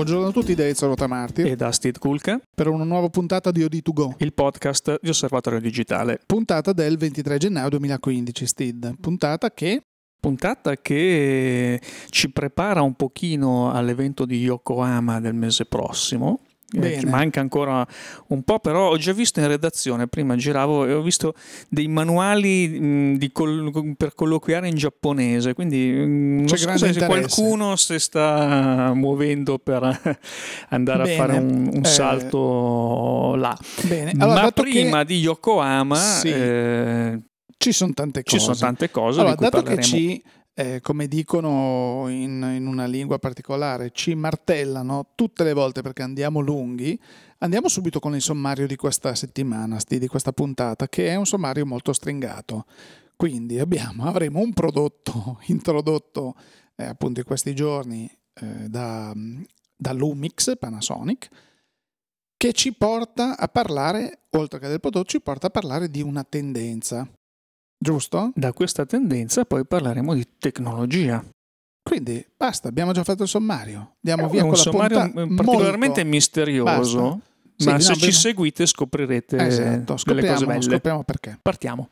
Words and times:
Buongiorno 0.00 0.28
a 0.28 0.32
tutti 0.32 0.54
da 0.54 0.66
Ezio 0.66 0.86
Rotamarti 0.86 1.42
e 1.42 1.56
da 1.56 1.70
Steve 1.72 1.98
Kulka 1.98 2.40
per 2.54 2.68
una 2.68 2.84
nuova 2.84 3.10
puntata 3.10 3.50
di 3.50 3.60
OD2Go, 3.60 4.14
il 4.20 4.32
podcast 4.32 4.96
di 4.98 5.10
Osservatorio 5.10 5.60
Digitale. 5.60 6.20
Puntata 6.24 6.72
del 6.72 6.96
23 6.96 7.36
gennaio 7.36 7.68
2015, 7.68 8.46
Steve. 8.46 8.94
Puntata 8.98 9.50
che 9.50 9.82
puntata 10.18 10.76
che 10.78 11.78
ci 12.08 12.30
prepara 12.30 12.80
un 12.80 12.94
pochino 12.94 13.70
all'evento 13.70 14.24
di 14.24 14.38
Yokohama 14.38 15.20
del 15.20 15.34
mese 15.34 15.66
prossimo 15.66 16.44
eh, 16.72 17.04
manca 17.06 17.40
ancora 17.40 17.86
un 18.28 18.42
po', 18.42 18.58
però 18.60 18.90
ho 18.90 18.96
già 18.96 19.12
visto 19.12 19.40
in 19.40 19.48
redazione, 19.48 20.06
prima 20.06 20.36
giravo 20.36 20.86
e 20.86 20.92
ho 20.92 21.02
visto 21.02 21.34
dei 21.68 21.88
manuali 21.88 22.68
mh, 22.68 23.32
coll- 23.32 23.94
per 23.96 24.14
colloquiare 24.14 24.68
in 24.68 24.76
giapponese, 24.76 25.54
quindi 25.54 25.90
mh, 25.90 26.36
non 26.38 26.48
so 26.48 26.76
se 26.76 27.04
qualcuno 27.06 27.76
si 27.76 27.98
sta 27.98 28.92
muovendo 28.94 29.58
per 29.58 29.82
andare 30.70 31.02
Bene. 31.02 31.14
a 31.14 31.16
fare 31.16 31.38
un, 31.38 31.70
un 31.72 31.84
eh, 31.84 31.88
salto 31.88 33.34
là. 33.36 33.56
Bene. 33.82 34.12
Allora, 34.18 34.42
Ma 34.42 34.50
prima 34.50 34.98
che... 35.00 35.04
di 35.06 35.18
Yokohama... 35.20 35.96
Sì. 35.96 36.28
Eh, 36.28 37.18
ci 37.60 37.72
sono 37.72 37.92
tante 37.92 38.22
cose. 38.22 38.38
Ci 38.38 38.42
sono 38.42 38.56
tante 38.56 38.90
cose. 38.90 39.20
Allora, 39.20 39.34
dato 39.34 39.62
parleremo. 39.62 39.76
che 39.76 39.86
ci 39.86 40.22
eh, 40.60 40.80
come 40.82 41.06
dicono 41.06 42.04
in, 42.08 42.42
in, 42.54 42.66
una 42.66 42.84
lingua 42.84 43.18
particolare, 43.18 43.92
ci 43.92 44.14
martellano 44.14 45.12
tutte 45.14 45.42
le 45.42 45.54
volte 45.54 45.80
perché 45.80 46.02
andiamo 46.02 46.40
lunghi, 46.40 47.00
andiamo 47.38 47.68
subito 47.68 47.98
con 47.98 48.14
il 48.14 48.20
sommario 48.20 48.66
di 48.66 48.76
questa 48.76 49.14
settimana, 49.14 49.78
di 49.86 50.06
questa 50.06 50.32
puntata, 50.32 50.86
che 50.86 51.08
è 51.08 51.14
un 51.14 51.24
sommario 51.24 51.64
molto 51.64 51.94
stringato. 51.94 52.66
Quindi 53.16 53.58
abbiamo, 53.58 54.04
avremo 54.04 54.40
un 54.40 54.52
prodotto 54.52 55.40
introdotto 55.48 56.34
eh, 56.76 56.84
appunto 56.84 57.20
in 57.20 57.26
questi 57.26 57.54
giorni 57.54 58.10
eh, 58.34 58.68
da, 58.68 59.14
da 59.74 59.92
Lumix 59.94 60.58
Panasonic, 60.58 61.28
che 62.36 62.52
ci 62.52 62.74
porta 62.74 63.38
a 63.38 63.48
parlare, 63.48 64.24
oltre 64.30 64.58
che 64.58 64.68
del 64.68 64.80
prodotto, 64.80 65.08
ci 65.08 65.22
porta 65.22 65.46
a 65.46 65.50
parlare 65.50 65.88
di 65.88 66.02
una 66.02 66.22
tendenza. 66.22 67.08
Giusto? 67.82 68.32
Da 68.34 68.52
questa 68.52 68.84
tendenza 68.84 69.46
poi 69.46 69.64
parleremo 69.64 70.12
di 70.12 70.26
tecnologia. 70.38 71.24
Quindi 71.82 72.24
basta, 72.36 72.68
abbiamo 72.68 72.92
già 72.92 73.02
fatto 73.04 73.22
il 73.22 73.28
sommario. 73.28 73.96
Andiamo 74.04 74.28
è 74.28 74.32
via 74.32 74.42
un 74.42 74.50
con 74.50 74.58
sommario 74.58 74.98
la 74.98 75.08
particolarmente 75.08 76.02
molto... 76.02 76.04
misterioso. 76.04 77.20
Sì, 77.56 77.68
ma 77.68 77.80
se 77.80 77.94
ci 77.96 78.12
seguite 78.12 78.66
scoprirete 78.66 79.36
esatto, 79.38 79.96
delle 80.04 80.26
cose 80.26 80.46
belle. 80.46 80.62
Scopriamo 80.62 81.04
perché. 81.04 81.38
Partiamo. 81.40 81.90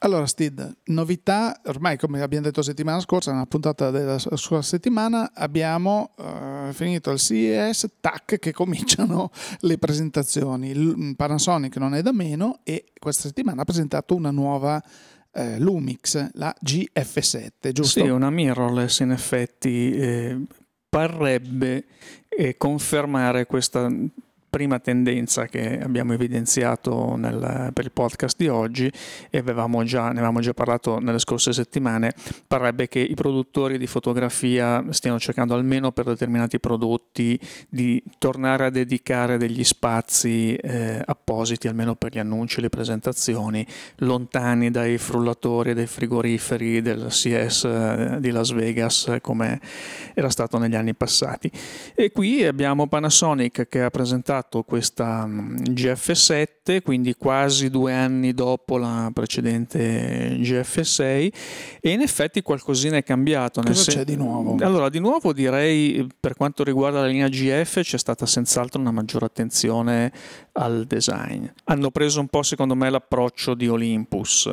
Allora, 0.00 0.26
Steve, 0.26 0.76
novità, 0.84 1.60
ormai 1.64 1.98
come 1.98 2.22
abbiamo 2.22 2.44
detto 2.44 2.62
settimana 2.62 3.00
scorsa, 3.00 3.32
nella 3.32 3.46
puntata 3.46 3.90
della 3.90 4.18
sua 4.18 4.62
settimana, 4.62 5.32
abbiamo 5.34 6.14
uh, 6.16 6.72
finito 6.72 7.10
il 7.10 7.18
CES, 7.18 7.94
tac, 8.00 8.38
che 8.38 8.52
cominciano 8.52 9.32
le 9.60 9.76
presentazioni. 9.76 10.70
Il 10.70 11.14
Panasonic 11.16 11.76
non 11.78 11.94
è 11.94 12.02
da 12.02 12.12
meno 12.12 12.60
e 12.62 12.92
questa 12.96 13.26
settimana 13.26 13.62
ha 13.62 13.64
presentato 13.64 14.14
una 14.14 14.30
nuova 14.30 14.80
eh, 15.32 15.58
Lumix, 15.58 16.30
la 16.34 16.54
GF7, 16.64 17.72
giusto? 17.72 18.00
Sì, 18.00 18.08
una 18.08 18.30
mirrorless 18.30 19.00
in 19.00 19.10
effetti 19.10 19.90
eh, 19.90 20.40
parrebbe 20.88 21.86
eh, 22.28 22.56
confermare 22.56 23.46
questa 23.46 23.90
prima 24.48 24.78
tendenza 24.78 25.46
che 25.46 25.78
abbiamo 25.80 26.14
evidenziato 26.14 27.16
nel, 27.16 27.70
per 27.72 27.84
il 27.84 27.92
podcast 27.92 28.36
di 28.36 28.48
oggi 28.48 28.90
e 29.30 29.38
avevamo 29.38 29.84
già, 29.84 30.04
ne 30.04 30.18
avevamo 30.18 30.40
già 30.40 30.54
parlato 30.54 30.98
nelle 30.98 31.18
scorse 31.18 31.52
settimane, 31.52 32.14
parrebbe 32.46 32.88
che 32.88 32.98
i 33.00 33.14
produttori 33.14 33.76
di 33.76 33.86
fotografia 33.86 34.84
stiano 34.90 35.18
cercando 35.18 35.54
almeno 35.54 35.92
per 35.92 36.06
determinati 36.06 36.58
prodotti 36.58 37.38
di 37.68 38.02
tornare 38.18 38.66
a 38.66 38.70
dedicare 38.70 39.36
degli 39.36 39.64
spazi 39.64 40.54
eh, 40.54 41.02
appositi, 41.04 41.68
almeno 41.68 41.94
per 41.94 42.12
gli 42.12 42.18
annunci 42.18 42.58
e 42.58 42.62
le 42.62 42.68
presentazioni, 42.70 43.66
lontani 43.96 44.70
dai 44.70 44.96
frullatori 44.96 45.70
e 45.70 45.74
dai 45.74 45.86
frigoriferi 45.86 46.80
del 46.80 47.06
CS 47.08 47.64
eh, 47.64 48.16
di 48.20 48.30
Las 48.30 48.52
Vegas 48.52 49.18
come 49.20 49.60
era 50.14 50.30
stato 50.30 50.56
negli 50.58 50.74
anni 50.74 50.94
passati. 50.94 51.50
E 51.94 52.10
qui 52.12 52.44
abbiamo 52.44 52.86
Panasonic 52.86 53.68
che 53.68 53.82
ha 53.82 53.90
presentato 53.90 54.36
presentato 54.38 54.62
questa 54.62 55.26
mm, 55.26 55.56
GF7, 55.70 56.82
quindi 56.82 57.14
quasi 57.14 57.70
due 57.70 57.92
anni 57.92 58.32
dopo 58.32 58.76
la 58.78 59.10
precedente 59.12 60.36
GF6 60.38 61.32
e 61.80 61.90
in 61.90 62.00
effetti 62.00 62.42
qualcosina 62.42 62.96
è 62.96 63.02
cambiato. 63.02 63.60
Cosa 63.62 63.82
sen- 63.82 63.94
c'è 63.94 64.04
di 64.04 64.16
nuovo? 64.16 64.56
Allora, 64.60 64.88
di 64.88 65.00
nuovo 65.00 65.32
direi 65.32 66.06
per 66.18 66.34
quanto 66.34 66.64
riguarda 66.64 67.00
la 67.00 67.06
linea 67.06 67.28
GF 67.28 67.80
c'è 67.80 67.98
stata 67.98 68.26
senz'altro 68.26 68.80
una 68.80 68.92
maggiore 68.92 69.26
attenzione 69.26 70.12
al 70.52 70.84
design. 70.86 71.46
Hanno 71.64 71.90
preso 71.90 72.20
un 72.20 72.28
po' 72.28 72.42
secondo 72.42 72.74
me 72.74 72.90
l'approccio 72.90 73.54
di 73.54 73.68
Olympus 73.68 74.50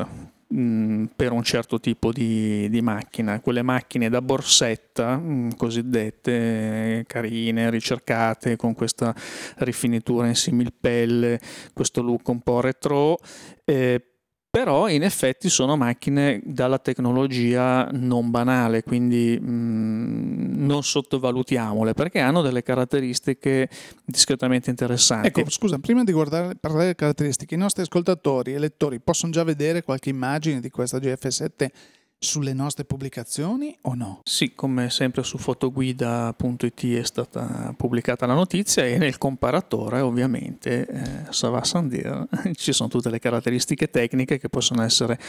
Mm, 0.53 1.05
per 1.15 1.31
un 1.31 1.41
certo 1.43 1.79
tipo 1.79 2.11
di, 2.11 2.69
di, 2.69 2.79
macchina, 2.81 3.39
quelle 3.39 3.63
macchine 3.63 4.09
da 4.09 4.21
borsetta, 4.21 5.17
mh, 5.17 5.45
mm, 5.45 5.49
cosiddette 5.57 7.03
carine, 7.07 7.71
ricercate, 7.71 8.55
con 8.55 8.75
questa 8.75 9.13
rifinitura 9.57 10.27
in 10.27 10.35
similpelle, 10.35 11.39
questo 11.73 12.03
look 12.03 12.27
un 12.27 12.41
po' 12.41 12.61
retro. 12.61 13.17
Eh, 13.63 14.14
però 14.55 14.87
in 14.87 15.03
effetti 15.03 15.49
sono 15.49 15.75
macchine 15.75 16.39
dalla 16.41 16.79
tecnologia 16.79 17.89
non 17.91 18.31
banale, 18.31 18.83
quindi 18.83 19.37
mh, 19.37 19.51
mm, 19.51 20.65
non 20.65 20.81
sottovalutiamole 20.81 21.91
perché 21.93 22.19
hanno 22.19 22.41
delle 22.41 22.63
caratteristiche 22.63 23.67
discretamente 24.05 24.69
interessanti. 24.69 25.27
Ecco, 25.27 25.49
scusa, 25.49 25.77
prima 25.79 26.05
di 26.05 26.13
guardare, 26.13 26.55
parlare 26.55 26.83
delle 26.83 26.95
caratteristiche, 26.95 27.55
i 27.55 27.57
nostri 27.57 27.81
ascoltatori 27.81 28.53
e 28.53 28.57
lettori 28.57 29.01
possono 29.01 29.33
già 29.33 29.43
vedere 29.43 29.83
qualche 29.83 30.07
immagine 30.07 30.61
di 30.61 30.69
questa 30.69 30.99
GF7 30.99 31.67
sulle 32.17 32.53
nostre 32.53 32.85
pubblicazioni 32.85 33.77
o 33.81 33.93
no? 33.93 34.21
Sì, 34.23 34.53
come 34.53 34.89
sempre 34.89 35.23
su 35.23 35.37
fotoguida.it 35.37 36.85
è 36.97 37.03
stata 37.03 37.73
pubblicata 37.77 38.25
la 38.25 38.33
notizia 38.33 38.85
e 38.85 38.97
nel 38.97 39.17
comparatore 39.17 40.01
ovviamente 40.01 40.87
eh, 40.87 41.25
Sava 41.29 41.63
Sandir 41.63 42.27
ci 42.53 42.73
sono 42.73 42.89
tutte 42.89 43.09
le 43.09 43.19
caratteristiche 43.19 43.89
tecniche 43.89 44.37
che 44.37 44.49
possono 44.49 44.81
essere 44.81 45.19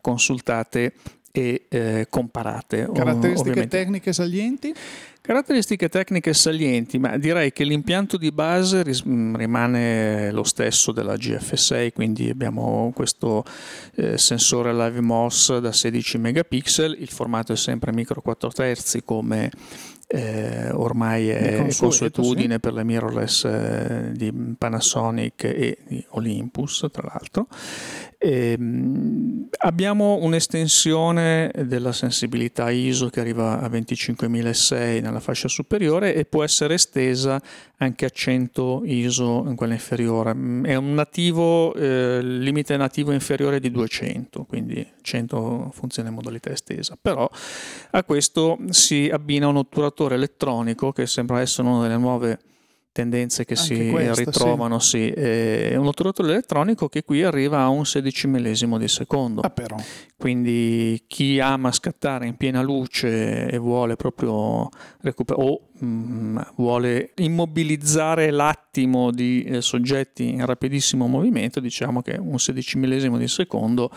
consultate 0.00 0.94
e 1.36 1.66
eh, 1.68 2.06
comparate. 2.08 2.88
Caratteristiche 2.94 3.50
ovviamente. 3.50 3.76
tecniche 3.76 4.12
salienti? 4.14 4.74
Caratteristiche 5.20 5.90
tecniche 5.90 6.32
salienti, 6.32 6.98
ma 6.98 7.18
direi 7.18 7.52
che 7.52 7.64
l'impianto 7.64 8.16
di 8.16 8.30
base 8.30 8.82
rimane 8.82 10.30
lo 10.30 10.44
stesso 10.44 10.92
della 10.92 11.14
GF6, 11.14 11.92
quindi 11.92 12.30
abbiamo 12.30 12.90
questo 12.94 13.44
eh, 13.96 14.16
sensore 14.16 14.72
Live 14.72 15.00
MOS 15.00 15.58
da 15.58 15.72
16 15.72 16.18
megapixel, 16.18 16.96
il 16.98 17.08
formato 17.08 17.52
è 17.52 17.56
sempre 17.56 17.92
micro 17.92 18.22
4 18.22 18.48
terzi 18.50 19.02
come 19.04 19.50
eh, 20.08 20.70
ormai 20.70 21.28
è 21.30 21.66
consuetudine 21.76 22.54
sì. 22.54 22.60
per 22.60 22.72
le 22.74 22.84
mirrorless 22.84 23.44
eh, 23.44 24.12
di 24.12 24.32
Panasonic 24.56 25.44
e 25.44 25.78
di 25.86 26.04
Olympus, 26.10 26.86
tra 26.92 27.10
l'altro. 27.12 27.48
E, 28.18 28.52
ehm, 28.52 29.48
abbiamo 29.58 30.18
un'estensione 30.20 31.50
della 31.64 31.92
sensibilità 31.92 32.70
ISO 32.70 33.08
che 33.08 33.20
arriva 33.20 33.60
a 33.60 33.68
25006 33.68 35.00
nella 35.00 35.20
fascia 35.20 35.48
superiore 35.48 36.14
e 36.14 36.24
può 36.24 36.42
essere 36.42 36.74
estesa 36.74 37.40
anche 37.78 38.06
a 38.06 38.08
100 38.08 38.82
ISO 38.84 39.44
in 39.46 39.54
quella 39.54 39.74
inferiore. 39.74 40.30
È 40.30 40.74
un 40.74 40.94
nativo, 40.94 41.74
eh, 41.74 42.20
limite 42.22 42.76
nativo 42.76 43.12
inferiore 43.12 43.60
di 43.60 43.70
200, 43.70 44.44
quindi 44.44 44.86
100 45.02 45.70
funziona 45.74 46.08
in 46.08 46.14
modalità 46.14 46.50
estesa. 46.50 46.96
Però 47.00 47.28
a 47.90 48.04
questo 48.04 48.58
si 48.70 49.10
abbina 49.12 49.46
un 49.46 49.56
otturatore 49.96 50.14
elettronico 50.16 50.92
che 50.92 51.06
sembra 51.06 51.40
essere 51.40 51.66
una 51.66 51.82
delle 51.82 51.96
nuove 51.96 52.38
tendenze 52.96 53.44
che 53.44 53.52
Anche 53.54 53.74
si 53.74 53.90
questa, 53.90 54.24
ritrovano, 54.24 54.78
sì. 54.78 55.12
sì. 55.14 55.20
È 55.20 55.76
un 55.76 55.86
otturatore 55.86 56.30
elettronico 56.30 56.88
che 56.88 57.02
qui 57.04 57.22
arriva 57.22 57.60
a 57.60 57.68
un 57.68 57.84
16 57.84 58.26
millesimo 58.26 58.78
di 58.78 58.88
secondo. 58.88 59.42
Ah, 59.42 59.50
però. 59.50 59.76
Quindi 60.16 61.04
chi 61.06 61.38
ama 61.38 61.70
scattare 61.72 62.26
in 62.26 62.36
piena 62.36 62.62
luce 62.62 63.50
e 63.50 63.58
vuole 63.58 63.96
proprio 63.96 64.70
recuperare 65.02 65.46
o 65.46 65.68
mh, 65.78 65.86
mm, 65.86 66.38
vuole 66.56 67.12
immobilizzare 67.16 68.30
l'attimo 68.30 69.10
di 69.10 69.44
eh, 69.44 69.60
soggetti 69.60 70.30
in 70.30 70.46
rapidissimo 70.46 71.06
movimento, 71.06 71.60
diciamo 71.60 72.00
che 72.00 72.16
un 72.18 72.38
16 72.38 72.78
millesimo 72.78 73.18
di 73.18 73.28
secondo 73.28 73.90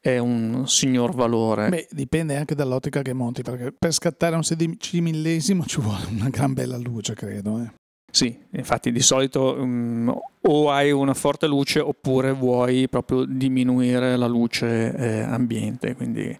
è 0.00 0.18
un 0.18 0.68
signor 0.68 1.12
valore. 1.12 1.70
Beh, 1.70 1.88
dipende 1.90 2.36
anche 2.36 2.54
dall'ottica 2.54 3.02
che 3.02 3.12
monti, 3.12 3.42
perché 3.42 3.72
per 3.76 3.92
scattare 3.92 4.36
un 4.36 4.44
16 4.44 5.00
millesimo 5.00 5.64
ci 5.64 5.80
vuole 5.80 6.06
una 6.08 6.28
gran 6.28 6.52
bella 6.52 6.76
luce, 6.76 7.14
credo. 7.14 7.58
Eh. 7.58 7.82
Sì, 8.14 8.32
infatti 8.52 8.92
di 8.92 9.00
solito 9.00 9.56
um, 9.58 10.16
o 10.46 10.70
hai 10.70 10.90
una 10.90 11.14
forte 11.14 11.46
luce 11.46 11.80
oppure 11.80 12.32
vuoi 12.32 12.88
proprio 12.88 13.24
diminuire 13.24 14.16
la 14.16 14.26
luce 14.26 14.94
eh, 14.94 15.20
ambiente, 15.20 15.94
quindi 15.94 16.36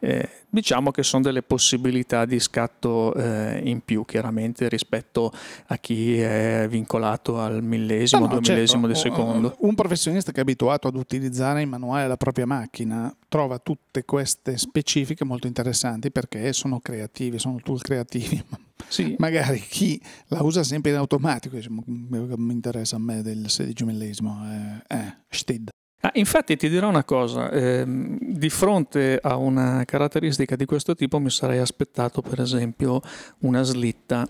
eh, 0.00 0.28
diciamo 0.48 0.90
che 0.90 1.02
sono 1.02 1.22
delle 1.22 1.42
possibilità 1.42 2.24
di 2.24 2.38
scatto 2.38 3.12
eh, 3.14 3.60
in 3.64 3.80
più 3.84 4.04
chiaramente 4.04 4.68
rispetto 4.68 5.32
a 5.66 5.76
chi 5.78 6.20
è 6.20 6.66
vincolato 6.68 7.40
al 7.40 7.62
millesimo, 7.62 8.26
no, 8.26 8.32
no, 8.32 8.40
duemillesimo 8.40 8.86
certo. 8.86 9.08
di 9.08 9.14
secondo. 9.14 9.56
Un 9.60 9.74
professionista 9.74 10.30
che 10.30 10.38
è 10.38 10.42
abituato 10.42 10.88
ad 10.88 10.94
utilizzare 10.94 11.60
in 11.60 11.68
manuale 11.68 12.06
la 12.06 12.16
propria 12.16 12.46
macchina 12.46 13.14
trova 13.28 13.58
tutte 13.58 14.04
queste 14.04 14.56
specifiche 14.56 15.24
molto 15.24 15.46
interessanti 15.46 16.10
perché 16.10 16.52
sono 16.52 16.80
creativi, 16.80 17.38
sono 17.38 17.58
tool 17.62 17.80
creativi. 17.80 18.42
Sì. 18.88 19.16
Magari 19.18 19.60
chi 19.60 20.00
la 20.28 20.42
usa 20.42 20.62
sempre 20.62 20.92
in 20.92 20.96
automatico 20.96 21.56
dice, 21.56 21.68
mi 21.70 22.52
interessa 22.52 22.96
a 22.96 22.98
me 22.98 23.22
del 23.22 23.47
16 23.48 23.84
millesimo, 23.84 24.42
eh, 24.44 24.96
eh, 24.96 25.16
stid. 25.28 25.68
Ah, 26.00 26.12
infatti 26.14 26.56
ti 26.56 26.68
dirò 26.68 26.88
una 26.88 27.04
cosa, 27.04 27.50
eh, 27.50 27.84
di 27.86 28.48
fronte 28.50 29.18
a 29.20 29.36
una 29.36 29.84
caratteristica 29.84 30.54
di 30.54 30.64
questo 30.64 30.94
tipo 30.94 31.18
mi 31.18 31.30
sarei 31.30 31.58
aspettato 31.58 32.22
per 32.22 32.40
esempio 32.40 33.00
una 33.40 33.62
slitta 33.62 34.24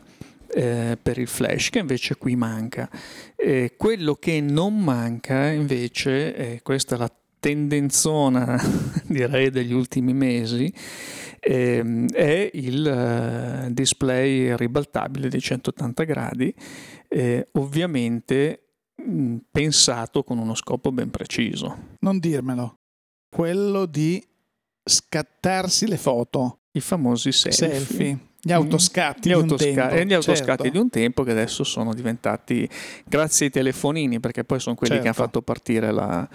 eh, 0.46 0.96
per 1.00 1.18
il 1.18 1.26
flash 1.26 1.68
che 1.68 1.80
invece 1.80 2.16
qui 2.16 2.36
manca. 2.36 2.88
Eh, 3.36 3.74
quello 3.76 4.14
che 4.14 4.40
non 4.40 4.82
manca 4.82 5.48
invece, 5.48 6.58
questa 6.62 6.94
è 6.94 6.98
la 6.98 7.12
tendenzona 7.40 8.60
direi 9.06 9.50
degli 9.50 9.72
ultimi 9.72 10.12
mesi, 10.12 10.72
ehm, 11.40 12.10
è 12.10 12.50
il 12.52 13.66
uh, 13.66 13.72
display 13.72 14.56
ribaltabile 14.56 15.28
di 15.28 15.40
180 15.40 16.04
gradi, 16.04 16.54
eh, 17.08 17.48
ovviamente 17.52 18.67
pensato 19.50 20.22
con 20.22 20.38
uno 20.38 20.54
scopo 20.54 20.92
ben 20.92 21.10
preciso. 21.10 21.96
Non 22.00 22.18
dirmelo. 22.18 22.74
Quello 23.28 23.86
di 23.86 24.24
scattarsi 24.84 25.86
le 25.86 25.96
foto. 25.96 26.60
I 26.72 26.80
famosi 26.80 27.32
selfie. 27.32 27.68
selfie. 27.68 28.18
Gli 28.40 28.52
autoscatti, 28.52 29.28
mm. 29.28 29.32
gli, 29.32 29.34
autosca- 29.34 29.90
e 29.90 30.06
gli 30.06 30.12
autoscatti 30.12 30.62
certo. 30.62 30.70
di 30.70 30.78
un 30.78 30.88
tempo 30.90 31.24
che 31.24 31.32
adesso 31.32 31.64
sono 31.64 31.92
diventati, 31.92 32.68
grazie 33.04 33.46
ai 33.46 33.52
telefonini, 33.52 34.20
perché 34.20 34.44
poi 34.44 34.60
sono 34.60 34.76
quelli 34.76 34.94
certo. 34.94 35.10
che 35.10 35.16
hanno 35.16 35.26
fatto 35.26 35.42
partire 35.42 35.90
la, 35.90 36.26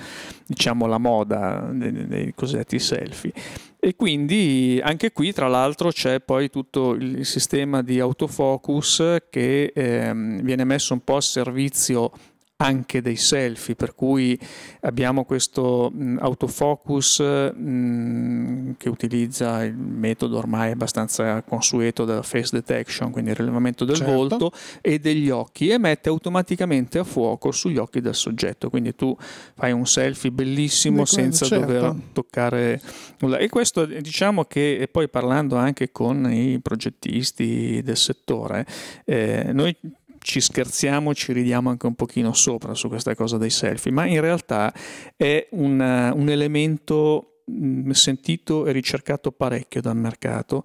diciamo, 0.46 0.86
la 0.86 0.98
moda 0.98 1.70
dei, 1.72 2.06
dei 2.06 2.34
cosiddetti 2.36 2.78
selfie. 2.78 3.32
E 3.80 3.96
quindi 3.96 4.82
anche 4.84 5.14
qui, 5.14 5.32
tra 5.32 5.48
l'altro, 5.48 5.92
c'è 5.92 6.20
poi 6.20 6.50
tutto 6.50 6.92
il 6.92 7.26
sistema 7.26 7.82
di 7.82 8.00
autofocus 8.02 9.18
che 9.30 9.72
ehm, 9.74 10.42
viene 10.42 10.66
messo 10.66 10.94
un 10.94 11.04
po' 11.04 11.16
a 11.16 11.22
servizio 11.22 12.12
anche 12.58 13.02
dei 13.02 13.16
selfie, 13.16 13.76
per 13.76 13.94
cui 13.94 14.40
abbiamo 14.82 15.26
questo 15.26 15.92
mh, 15.94 16.18
autofocus 16.22 17.20
mh, 17.20 18.76
che 18.78 18.90
utilizza 18.90 19.64
il 19.64 19.76
metodo 19.76 20.38
ormai 20.38 20.72
abbastanza 20.72 21.42
consueto 21.42 22.06
della 22.06 22.22
face 22.22 22.50
detection, 22.54 23.12
quindi 23.12 23.32
il 23.32 23.36
rilevamento 23.36 23.86
del 23.86 23.98
certo. 23.98 24.14
volto 24.14 24.52
e 24.82 25.00
degli 25.00 25.30
occhi 25.30 25.70
e 25.70 25.78
mette 25.78 26.10
automaticamente 26.10 27.00
a 27.00 27.04
fuoco 27.04 27.52
sugli 27.52 27.78
occhi 27.78 28.00
del 28.00 28.16
soggetto, 28.16 28.70
quindi 28.70 28.96
tu 28.96 29.16
fai 29.56 29.72
un 29.72 29.86
selfie 29.86 30.32
bellissimo 30.32 31.06
senza 31.06 31.46
certo. 31.46 31.66
dover 31.66 31.96
toccare 32.14 32.82
nulla. 33.20 33.38
E 33.38 33.50
questo 33.50 33.86
diciamo 33.86 34.46
che 34.46 34.88
poi 34.92 35.10
parlando 35.10 35.58
anche 35.58 35.92
con 35.92 36.32
i 36.32 36.60
progettisti 36.62 37.82
del 37.84 37.98
settore, 37.98 38.66
eh, 39.06 39.50
noi 39.52 39.76
ci 40.24 40.40
scherziamo, 40.40 41.14
ci 41.14 41.34
ridiamo 41.34 41.70
anche 41.70 41.86
un 41.86 41.96
pochino 41.96 42.34
sopra 42.34 42.74
su 42.74 42.88
questa 42.88 43.14
cosa 43.14 43.38
dei 43.38 43.50
selfie, 43.50 43.92
ma 43.92 44.06
in 44.06 44.22
realtà 44.22 44.74
è 45.16 45.48
un, 45.52 45.80
un 46.16 46.30
elemento 46.30 47.42
mm, 47.52 47.92
sentito 47.92 48.66
e 48.66 48.72
ricercato 48.72 49.32
parecchio 49.32 49.82
dal 49.82 49.98
mercato 49.98 50.64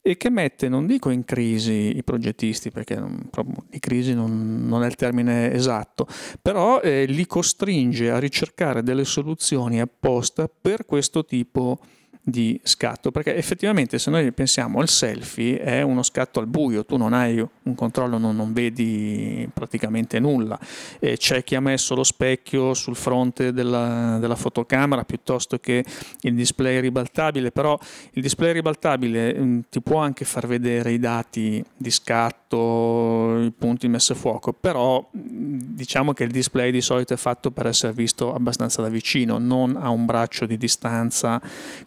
e 0.00 0.16
che 0.16 0.30
mette, 0.30 0.68
non 0.68 0.86
dico 0.86 1.10
in 1.10 1.24
crisi 1.24 1.96
i 1.96 2.04
progettisti, 2.04 2.70
perché 2.70 3.02
di 3.68 3.78
crisi 3.80 4.14
non, 4.14 4.64
non, 4.66 4.84
è 4.84 4.86
il 4.86 4.94
termine 4.94 5.52
esatto, 5.52 6.06
però 6.40 6.80
eh, 6.80 7.04
li 7.04 7.26
costringe 7.26 8.10
a 8.10 8.18
ricercare 8.18 8.82
delle 8.82 9.04
soluzioni 9.04 9.80
apposta 9.80 10.48
per 10.48 10.86
questo 10.86 11.24
tipo 11.24 11.80
di 11.82 11.99
di 12.22 12.60
scatto, 12.62 13.10
perché 13.10 13.34
effettivamente 13.34 13.98
se 13.98 14.10
noi 14.10 14.30
pensiamo 14.32 14.80
al 14.80 14.88
selfie 14.88 15.58
è 15.58 15.82
uno 15.82 16.02
scatto 16.02 16.38
al 16.38 16.46
buio, 16.46 16.84
tu 16.84 16.96
non 16.96 17.12
hai 17.12 17.38
un 17.38 17.74
controllo, 17.74 18.18
non, 18.18 18.36
non 18.36 18.52
vedi 18.52 19.48
praticamente 19.52 20.18
nulla, 20.20 20.58
e 20.98 21.16
c'è 21.16 21.42
chi 21.42 21.54
ha 21.54 21.60
messo 21.60 21.94
lo 21.94 22.04
specchio 22.04 22.74
sul 22.74 22.94
fronte 22.94 23.52
della, 23.52 24.18
della, 24.20 24.36
fotocamera 24.36 25.04
piuttosto 25.04 25.58
che 25.58 25.84
il 26.20 26.34
display 26.34 26.80
ribaltabile, 26.80 27.50
però 27.50 27.78
il 28.12 28.22
display 28.22 28.52
ribaltabile 28.52 29.34
mh, 29.34 29.42
mm, 29.42 29.60
ti 29.70 29.80
può 29.80 29.98
anche 29.98 30.24
far 30.24 30.46
vedere 30.46 30.92
i 30.92 30.98
dati 30.98 31.64
di 31.76 31.90
scatto, 31.90 33.38
i 33.40 33.50
punti 33.50 33.88
messi 33.88 34.12
a 34.12 34.14
fuoco, 34.14 34.52
però 34.52 35.08
mm, 35.16 35.58
diciamo 35.60 36.12
che 36.12 36.24
il 36.24 36.30
display 36.30 36.70
di 36.70 36.80
solito 36.82 37.14
è 37.14 37.16
fatto 37.16 37.50
per 37.50 37.66
essere 37.66 37.92
visto 37.92 38.34
abbastanza 38.34 38.82
da 38.82 38.88
vicino, 38.88 39.38
non 39.38 39.76
a 39.80 39.88
un 39.88 40.04
braccio 40.04 40.44
di 40.44 40.56
distanza 40.56 41.40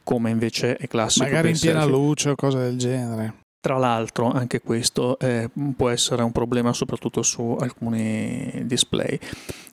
come 0.03 0.22
invece 0.29 0.75
è 0.75 0.87
classico. 0.87 1.25
Magari 1.25 1.49
in 1.51 1.59
piena 1.59 1.85
luce 1.85 2.29
o 2.31 2.35
cose 2.35 2.57
del 2.57 2.77
genere. 2.77 3.42
Tra 3.63 3.77
l'altro 3.77 4.29
anche 4.29 4.59
questo 4.59 5.17
eh, 5.19 5.49
può 5.77 5.87
essere 5.87 6.21
un 6.21 6.33
problema 6.33 6.73
soprattutto 6.73 7.21
su 7.23 7.55
alcuni 7.57 8.63
display 8.65 9.17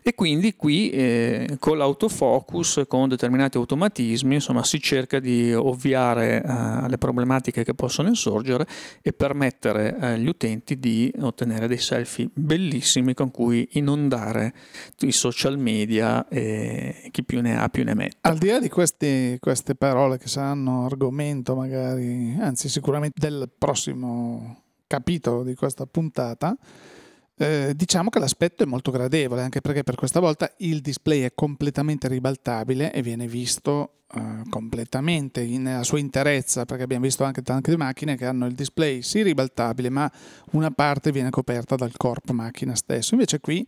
e 0.02 0.14
quindi 0.14 0.54
qui 0.56 0.90
eh, 0.90 1.56
con 1.58 1.76
l'autofocus, 1.76 2.84
con 2.88 3.08
determinati 3.08 3.58
automatismi, 3.58 4.34
insomma, 4.34 4.64
si 4.64 4.80
cerca 4.80 5.18
di 5.18 5.52
ovviare 5.52 6.42
eh, 6.42 6.42
alle 6.46 6.98
problematiche 6.98 7.64
che 7.64 7.74
possono 7.74 8.08
insorgere 8.08 8.66
e 9.02 9.12
permettere 9.12 9.96
agli 9.98 10.26
utenti 10.26 10.78
di 10.78 11.12
ottenere 11.20 11.66
dei 11.66 11.78
selfie 11.78 12.30
bellissimi 12.32 13.12
con 13.12 13.30
cui 13.30 13.68
inondare 13.72 14.54
i 15.00 15.12
social 15.12 15.58
media 15.58 16.26
e 16.28 17.08
chi 17.10 17.22
più 17.22 17.40
ne 17.40 17.58
ha 17.58 17.68
più 17.68 17.84
ne 17.84 17.94
mette. 17.94 18.16
Al 18.22 18.38
di 18.38 18.48
là 18.48 18.58
di 18.58 18.68
questi, 18.68 19.36
queste 19.38 19.74
parole 19.74 20.16
che 20.16 20.28
saranno 20.28 20.86
argomento 20.86 21.54
magari, 21.54 22.36
anzi 22.40 22.68
sicuramente 22.68 23.18
del 23.20 23.50
prossimo 23.56 23.79
capitolo 24.86 25.42
di 25.42 25.54
questa 25.54 25.86
puntata, 25.86 26.56
eh, 27.36 27.72
diciamo 27.74 28.10
che 28.10 28.18
l'aspetto 28.18 28.62
è 28.62 28.66
molto 28.66 28.90
gradevole, 28.90 29.40
anche 29.40 29.62
perché 29.62 29.82
per 29.82 29.94
questa 29.94 30.20
volta 30.20 30.52
il 30.58 30.80
display 30.80 31.22
è 31.22 31.32
completamente 31.34 32.06
ribaltabile 32.06 32.92
e 32.92 33.00
viene 33.00 33.26
visto 33.26 34.02
eh, 34.12 34.42
completamente 34.50 35.46
nella 35.46 35.82
sua 35.84 35.98
interezza, 35.98 36.66
perché 36.66 36.82
abbiamo 36.82 37.04
visto 37.04 37.24
anche 37.24 37.40
tante 37.40 37.76
macchine 37.76 38.16
che 38.16 38.26
hanno 38.26 38.46
il 38.46 38.54
display 38.54 39.00
sì 39.00 39.22
ribaltabile, 39.22 39.88
ma 39.88 40.10
una 40.50 40.70
parte 40.70 41.12
viene 41.12 41.30
coperta 41.30 41.76
dal 41.76 41.96
corpo 41.96 42.34
macchina 42.34 42.74
stesso. 42.74 43.14
Invece 43.14 43.40
qui 43.40 43.66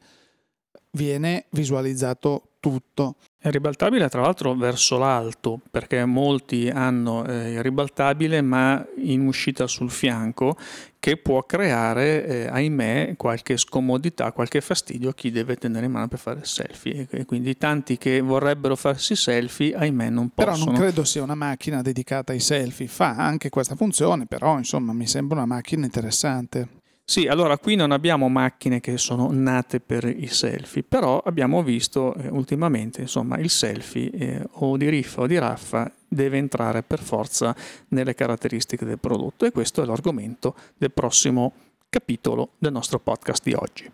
viene 0.90 1.46
visualizzato 1.52 2.51
tutto. 2.62 3.16
È 3.36 3.50
ribaltabile 3.50 4.08
tra 4.08 4.20
l'altro 4.20 4.54
verso 4.54 4.96
l'alto 4.98 5.60
perché 5.68 6.04
molti 6.04 6.68
hanno 6.68 7.26
eh, 7.26 7.54
il 7.54 7.62
ribaltabile 7.62 8.40
ma 8.40 8.86
in 8.98 9.26
uscita 9.26 9.66
sul 9.66 9.90
fianco 9.90 10.56
che 11.00 11.16
può 11.16 11.42
creare, 11.42 12.24
eh, 12.24 12.46
ahimè, 12.46 13.14
qualche 13.16 13.56
scomodità, 13.56 14.30
qualche 14.30 14.60
fastidio 14.60 15.08
a 15.08 15.14
chi 15.14 15.32
deve 15.32 15.56
tenere 15.56 15.86
in 15.86 15.90
mano 15.90 16.06
per 16.06 16.20
fare 16.20 16.44
selfie. 16.44 17.08
E 17.10 17.24
quindi 17.24 17.56
tanti 17.56 17.98
che 17.98 18.20
vorrebbero 18.20 18.76
farsi 18.76 19.16
selfie, 19.16 19.74
ahimè, 19.74 20.10
non 20.10 20.30
possono. 20.32 20.54
Però 20.54 20.70
non 20.70 20.80
credo 20.80 21.02
sia 21.02 21.24
una 21.24 21.34
macchina 21.34 21.82
dedicata 21.82 22.30
ai 22.30 22.38
selfie, 22.38 22.86
fa 22.86 23.16
anche 23.16 23.48
questa 23.48 23.74
funzione, 23.74 24.26
però 24.26 24.56
insomma 24.56 24.92
mi 24.92 25.08
sembra 25.08 25.38
una 25.38 25.46
macchina 25.46 25.84
interessante. 25.84 26.81
Sì, 27.04 27.26
allora 27.26 27.58
qui 27.58 27.74
non 27.74 27.90
abbiamo 27.90 28.28
macchine 28.28 28.80
che 28.80 28.96
sono 28.96 29.28
nate 29.30 29.80
per 29.80 30.04
i 30.04 30.28
selfie, 30.28 30.82
però 30.82 31.18
abbiamo 31.18 31.62
visto 31.62 32.14
eh, 32.14 32.28
ultimamente, 32.28 33.00
insomma, 33.00 33.38
il 33.38 33.50
selfie 33.50 34.10
eh, 34.10 34.46
o 34.50 34.76
di 34.76 34.88
riffa 34.88 35.22
o 35.22 35.26
di 35.26 35.38
raffa 35.38 35.92
deve 36.08 36.38
entrare 36.38 36.82
per 36.82 37.00
forza 37.00 37.54
nelle 37.88 38.14
caratteristiche 38.14 38.84
del 38.84 38.98
prodotto 38.98 39.44
e 39.44 39.50
questo 39.50 39.82
è 39.82 39.84
l'argomento 39.84 40.54
del 40.78 40.92
prossimo 40.92 41.52
capitolo 41.90 42.52
del 42.58 42.72
nostro 42.72 42.98
podcast 42.98 43.42
di 43.42 43.52
oggi. 43.52 43.90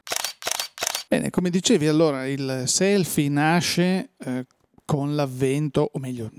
Bene, 1.08 1.30
come 1.30 1.48
dicevi 1.48 1.86
allora, 1.86 2.26
il 2.26 2.64
selfie 2.66 3.30
nasce 3.30 4.10
eh, 4.18 4.44
con 4.84 5.16
l'avvento, 5.16 5.90
o 5.92 5.98
meglio, 5.98 6.30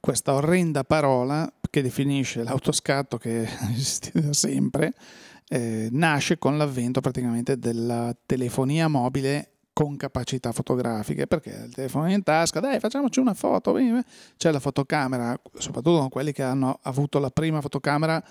questa 0.00 0.32
orrenda 0.32 0.84
parola 0.84 1.52
che 1.68 1.82
definisce 1.82 2.42
l'autoscatto 2.42 3.18
che 3.18 3.46
esiste 3.70 4.10
da 4.18 4.32
sempre, 4.32 4.94
eh, 5.52 5.88
nasce 5.90 6.38
con 6.38 6.56
l'avvento 6.56 7.00
praticamente 7.00 7.58
della 7.58 8.16
telefonia 8.24 8.86
mobile 8.86 9.54
con 9.72 9.96
capacità 9.96 10.52
fotografiche 10.52 11.26
perché 11.26 11.50
il 11.66 11.74
telefono 11.74 12.10
in 12.10 12.22
tasca 12.22 12.60
dai 12.60 12.78
facciamoci 12.78 13.18
una 13.18 13.34
foto 13.34 13.74
c'è 14.36 14.52
la 14.52 14.60
fotocamera 14.60 15.40
soprattutto 15.58 16.08
quelli 16.08 16.32
che 16.32 16.42
hanno 16.42 16.78
avuto 16.82 17.18
la 17.18 17.30
prima 17.30 17.60
fotocamera 17.60 18.22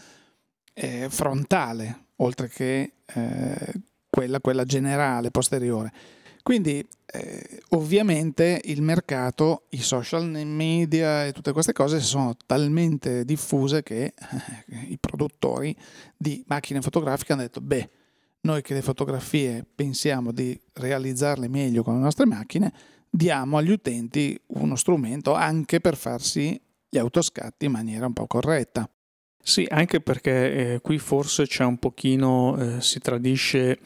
eh, 0.73 1.07
frontale 1.09 2.05
oltre 2.17 2.47
che 2.47 2.93
eh, 3.05 3.73
quella, 4.09 4.39
quella 4.39 4.65
generale, 4.65 5.31
posteriore. 5.31 5.91
Quindi 6.43 6.85
eh, 7.05 7.61
ovviamente 7.69 8.61
il 8.65 8.81
mercato, 8.81 9.65
i 9.69 9.81
social 9.81 10.29
media 10.45 11.25
e 11.25 11.31
tutte 11.31 11.51
queste 11.51 11.73
cose 11.73 11.99
sono 11.99 12.35
talmente 12.45 13.25
diffuse 13.25 13.83
che 13.83 14.05
eh, 14.05 14.13
i 14.87 14.97
produttori 14.99 15.75
di 16.15 16.43
macchine 16.47 16.81
fotografiche 16.81 17.33
hanno 17.33 17.41
detto 17.41 17.61
beh, 17.61 17.89
noi 18.41 18.61
che 18.61 18.73
le 18.73 18.81
fotografie 18.81 19.65
pensiamo 19.73 20.31
di 20.31 20.59
realizzarle 20.73 21.47
meglio 21.47 21.83
con 21.83 21.95
le 21.95 22.01
nostre 22.01 22.25
macchine, 22.25 22.71
diamo 23.09 23.57
agli 23.57 23.71
utenti 23.71 24.39
uno 24.47 24.75
strumento 24.75 25.33
anche 25.33 25.79
per 25.79 25.97
farsi 25.97 26.59
gli 26.89 26.97
autoscatti 26.97 27.65
in 27.65 27.71
maniera 27.71 28.05
un 28.05 28.13
po' 28.13 28.27
corretta. 28.27 28.89
Sì, 29.41 29.65
anche 29.69 30.01
perché 30.01 30.73
eh, 30.73 30.81
qui 30.81 30.99
forse 30.99 31.47
c'è 31.47 31.63
un 31.63 31.77
pochino, 31.77 32.57
eh, 32.57 32.81
si 32.81 32.99
tradisce 32.99 33.79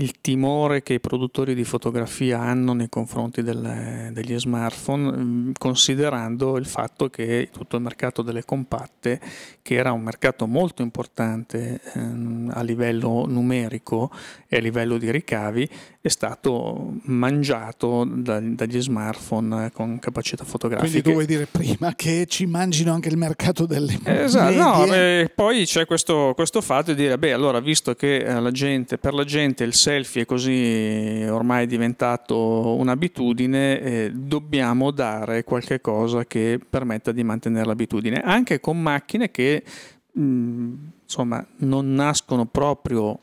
il 0.00 0.20
timore 0.20 0.82
che 0.82 0.94
i 0.94 1.00
produttori 1.00 1.54
di 1.54 1.64
fotografia 1.64 2.40
hanno 2.40 2.72
nei 2.72 2.88
confronti 2.88 3.42
delle, 3.42 4.10
degli 4.12 4.38
smartphone, 4.38 5.16
mm, 5.16 5.50
considerando 5.58 6.56
il 6.56 6.66
fatto 6.66 7.08
che 7.08 7.50
tutto 7.52 7.76
il 7.76 7.82
mercato 7.82 8.22
delle 8.22 8.44
compatte, 8.44 9.20
che 9.62 9.74
era 9.74 9.92
un 9.92 10.02
mercato 10.02 10.46
molto 10.46 10.82
importante 10.82 11.80
ehm, 11.94 12.50
a 12.54 12.62
livello 12.62 13.26
numerico 13.26 14.10
e 14.48 14.56
a 14.56 14.60
livello 14.60 14.96
di 14.96 15.10
ricavi, 15.10 15.68
è 16.00 16.08
stato 16.08 16.94
mangiato 17.04 18.04
da, 18.08 18.40
dagli 18.40 18.80
smartphone 18.80 19.70
con 19.70 19.98
capacità 19.98 20.44
fotografica. 20.44 20.90
Quindi 20.90 21.02
tu 21.02 21.12
vuoi 21.12 21.26
dire 21.26 21.46
prima 21.46 21.94
che 21.94 22.24
ci 22.26 22.46
mangino 22.46 22.94
anche 22.94 23.10
il 23.10 23.18
mercato 23.18 23.66
delle 23.66 23.98
esatto, 24.04 24.54
no, 24.54 24.94
eh, 24.94 25.30
poi 25.34 25.66
c'è 25.66 25.84
questo, 25.84 26.32
questo, 26.34 26.62
fatto 26.62 26.92
di 26.92 27.02
dire, 27.02 27.18
beh, 27.18 27.32
allora 27.32 27.60
visto 27.60 27.94
che 27.94 28.16
eh, 28.16 28.40
la 28.40 28.50
gente, 28.50 28.96
per 28.96 29.12
la 29.12 29.24
gente 29.24 29.62
il 29.64 29.74
selfie 29.90 30.22
è 30.22 30.24
così 30.24 31.26
ormai 31.28 31.66
diventato 31.66 32.76
un'abitudine, 32.76 33.80
eh, 33.80 34.10
dobbiamo 34.14 34.92
dare 34.92 35.42
qualche 35.42 35.80
cosa 35.80 36.24
che 36.24 36.60
permetta 36.68 37.10
di 37.10 37.24
mantenere 37.24 37.66
l'abitudine, 37.66 38.20
anche 38.20 38.60
con 38.60 38.80
macchine 38.80 39.32
che 39.32 39.64
mh, 40.12 40.72
insomma 41.02 41.44
non 41.58 41.92
nascono 41.92 42.46
proprio 42.46 43.18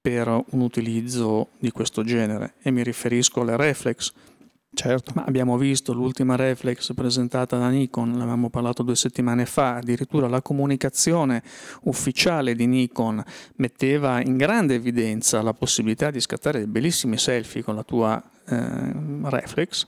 per 0.00 0.28
un 0.28 0.60
utilizzo 0.60 1.48
di 1.58 1.70
questo 1.72 2.04
genere 2.04 2.54
e 2.62 2.70
mi 2.70 2.82
riferisco 2.82 3.40
alle 3.40 3.56
reflex. 3.56 4.12
Certo. 4.74 5.12
Ma 5.14 5.24
abbiamo 5.24 5.58
visto 5.58 5.92
l'ultima 5.92 6.34
reflex 6.34 6.94
presentata 6.94 7.58
da 7.58 7.68
Nikon, 7.68 8.12
l'avevamo 8.12 8.48
parlato 8.48 8.82
due 8.82 8.96
settimane 8.96 9.44
fa, 9.44 9.76
addirittura 9.76 10.28
la 10.28 10.40
comunicazione 10.40 11.42
ufficiale 11.82 12.54
di 12.54 12.66
Nikon 12.66 13.22
metteva 13.56 14.22
in 14.22 14.38
grande 14.38 14.74
evidenza 14.74 15.42
la 15.42 15.52
possibilità 15.52 16.10
di 16.10 16.20
scattare 16.20 16.66
bellissimi 16.66 17.18
selfie 17.18 17.62
con 17.62 17.74
la 17.74 17.82
tua 17.82 18.22
eh, 18.48 18.92
reflex 19.24 19.86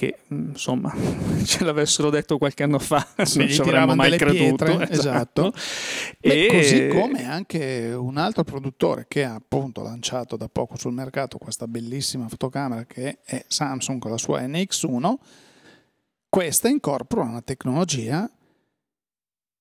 che 0.00 0.20
insomma 0.28 0.94
ce 1.44 1.62
l'avessero 1.62 2.08
detto 2.08 2.38
qualche 2.38 2.62
anno 2.62 2.78
fa 2.78 3.06
non 3.16 3.48
ci 3.48 3.60
avremmo 3.60 3.94
mai 3.94 4.16
creduto 4.16 4.64
pietre, 4.64 4.88
esatto, 4.88 5.52
esatto. 5.52 5.52
e 6.18 6.48
così 6.50 6.88
come 6.88 7.26
anche 7.26 7.92
un 7.92 8.16
altro 8.16 8.42
produttore 8.42 9.04
che 9.06 9.24
ha 9.24 9.34
appunto 9.34 9.82
lanciato 9.82 10.38
da 10.38 10.48
poco 10.48 10.78
sul 10.78 10.94
mercato 10.94 11.36
questa 11.36 11.68
bellissima 11.68 12.28
fotocamera 12.28 12.86
che 12.86 13.18
è 13.22 13.44
Samsung 13.46 14.00
con 14.00 14.10
la 14.10 14.16
sua 14.16 14.40
NX1 14.40 15.14
questa 16.30 16.68
incorpora 16.68 17.24
una 17.24 17.42
tecnologia 17.42 18.30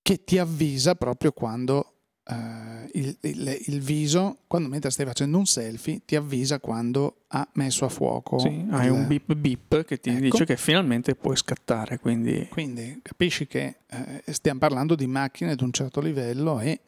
che 0.01 0.24
ti 0.24 0.38
avvisa 0.38 0.96
proprio 0.96 1.34
quando 1.34 1.96
Uh, 2.29 2.88
il, 2.93 3.17
il, 3.21 3.57
il, 3.65 3.81
viso, 3.81 4.38
quando 4.45 4.69
mentre 4.69 4.91
stai 4.91 5.07
facendo 5.07 5.39
un 5.39 5.48
selfie, 5.48 6.01
ti 6.05 6.15
avvisa 6.15 6.59
quando 6.59 7.21
ha 7.29 7.48
messo 7.53 7.86
a 7.86 7.89
fuoco. 7.89 8.38
Sì, 8.38 8.67
hai 8.69 8.88
un 8.89 9.07
beep 9.07 9.33
beep 9.33 9.83
che 9.83 10.00
ti 10.00 10.12
ecco. 10.12 10.19
dice 10.19 10.45
che 10.45 10.55
finalmente 10.55 11.15
puoi 11.15 11.36
scattare. 11.36 11.98
Quindi, 11.98 12.48
quindi 12.51 13.00
capisci 13.01 13.48
che 13.48 13.77
uh, 13.91 14.31
stiamo 14.31 14.59
parlando 14.59 14.93
di 14.93 15.07
macchine 15.07 15.55
di 15.55 15.63
un 15.63 15.71
certo 15.71 16.01
livello 16.01 16.59
e 16.59 16.79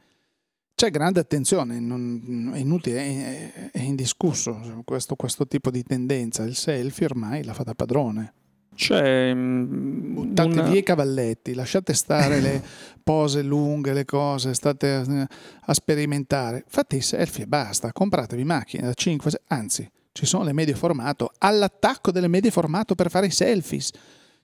c'è 0.75 0.91
grande 0.91 1.19
attenzione, 1.19 1.79
non, 1.79 2.51
è 2.53 2.57
inutile, 2.59 3.01
è, 3.01 3.71
è 3.71 3.81
indiscusso 3.81 4.83
questo, 4.85 5.15
questo 5.15 5.47
tipo 5.47 5.71
di 5.71 5.83
tendenza. 5.83 6.43
Il 6.43 6.55
selfie 6.55 7.05
ormai 7.05 7.43
la 7.43 7.53
fa 7.53 7.63
da 7.63 7.73
padrone. 7.73 8.33
C'è 8.73 9.33
mm, 9.33 10.13
buttate 10.13 10.49
una... 10.49 10.63
via 10.63 10.79
i 10.79 10.83
cavalletti, 10.83 11.53
lasciate 11.53 11.93
stare 11.93 12.39
le 12.39 12.63
pose 13.03 13.41
lunghe, 13.41 13.93
le 13.93 14.05
cose, 14.05 14.53
state 14.53 14.93
a, 14.93 15.27
a 15.65 15.73
sperimentare. 15.73 16.63
Fate 16.67 16.97
i 16.97 17.01
selfie 17.01 17.43
e 17.43 17.47
basta, 17.47 17.91
compratevi 17.91 18.43
macchine 18.43 18.83
da 18.83 18.93
5, 18.93 19.31
anzi, 19.47 19.89
ci 20.11 20.25
sono 20.25 20.43
le 20.43 20.53
medie 20.53 20.75
formato, 20.75 21.31
all'attacco 21.37 22.11
delle 22.11 22.27
medie 22.27 22.51
formato 22.51 22.95
per 22.95 23.09
fare 23.09 23.27
i 23.27 23.31
selfies. 23.31 23.91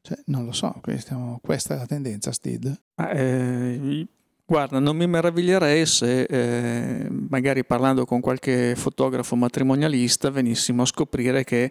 Cioè, 0.01 0.17
non 0.25 0.45
lo 0.45 0.53
so, 0.53 0.79
stiamo, 0.97 1.39
questa 1.41 1.75
è 1.75 1.77
la 1.77 1.85
tendenza, 1.85 2.31
Steve. 2.31 2.81
Ah, 2.95 3.11
eh, 3.13 4.07
Guarda, 4.49 4.79
non 4.79 4.95
mi 4.95 5.05
meraviglierei 5.07 5.85
se 5.85 6.21
eh, 6.21 7.05
magari 7.09 7.65
parlando 7.65 8.05
con 8.05 8.21
qualche 8.21 8.75
fotografo 8.77 9.35
matrimonialista 9.35 10.29
venissimo 10.29 10.83
a 10.83 10.85
scoprire 10.85 11.43
che 11.43 11.69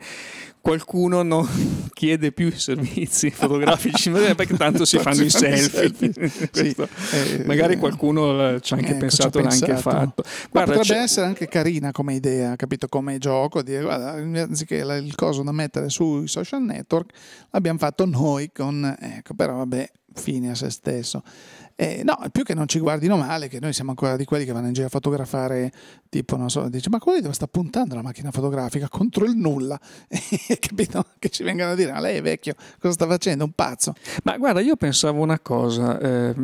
qualcuno 0.61 1.23
non 1.23 1.49
chiede 1.95 2.33
più 2.33 2.49
i 2.49 2.59
servizi 2.59 3.31
fotografici 3.33 4.11
perché 4.11 4.59
tanto 4.59 4.85
si 4.85 4.99
fanno 4.99 5.23
i 5.23 5.31
selfie. 5.31 5.91
sì, 6.53 6.77
eh, 7.13 7.45
magari 7.47 7.79
qualcuno 7.79 8.61
ci 8.61 8.75
ha 8.75 8.77
anche 8.77 8.91
ecco, 8.91 8.99
pensato, 8.99 9.41
l'ha 9.41 9.49
anche 9.49 9.77
fatto. 9.77 10.23
Guarda, 10.51 10.75
potrebbe 10.75 10.99
c'è... 10.99 11.03
essere 11.03 11.27
anche 11.29 11.49
carina 11.49 11.93
come 11.93 12.13
idea, 12.13 12.57
capito? 12.57 12.89
Come 12.89 13.17
gioco, 13.17 13.63
dire 13.63 13.81
guarda, 13.81 14.11
anziché 14.43 14.75
il 14.75 15.15
coso 15.15 15.43
da 15.43 15.53
mettere 15.53 15.89
sui 15.89 16.29
social 16.29 16.61
network, 16.61 17.11
l'abbiamo 17.53 17.79
fatto 17.79 18.05
noi 18.05 18.51
con, 18.53 18.95
ecco, 19.01 19.33
però 19.33 19.57
vabbè, 19.57 19.91
fine 20.13 20.51
a 20.51 20.55
se 20.55 20.69
stesso. 20.69 21.23
Eh, 21.79 22.03
no, 22.05 22.19
più 22.33 22.43
che 22.43 22.55
non 22.55 22.67
ci 22.67 22.79
guardino 22.79 23.19
male, 23.19 23.49
che 23.49 23.61
noi 23.61 23.75
siamo 23.75 23.91
ancora 23.91 24.17
di 24.17 24.25
quelli 24.25 24.47
che 24.47 24.53
vanno 24.53 24.69
in 24.69 24.73
giro 24.73 24.87
a 24.87 24.89
fotografare, 24.89 25.71
tipo, 26.09 26.37
non 26.37 26.49
so, 26.49 26.71
dice, 26.71 26.89
ma 26.89 26.99
quelli 26.99 27.21
dove 27.21 27.35
sta 27.35 27.47
puntando 27.47 27.95
la 27.95 28.01
macchina 28.01 28.31
fotografica? 28.31 28.89
Contro 28.89 29.27
il 29.27 29.37
nulla. 29.37 29.79
Capito? 30.59 31.05
Che 31.19 31.29
ci 31.29 31.43
vengano 31.43 31.73
a 31.73 31.75
dire, 31.75 31.93
ma 31.93 32.01
lei 32.01 32.17
è 32.17 32.23
vecchio, 32.23 32.55
cosa 32.81 32.95
sta 32.95 33.07
facendo? 33.07 33.45
Un 33.45 33.53
pazzo. 33.53 33.95
Ma 34.25 34.39
guarda, 34.39 34.61
io 34.61 34.77
pensavo 34.77 35.21
una 35.21 35.39
cosa, 35.39 35.99
eh, 35.99 36.35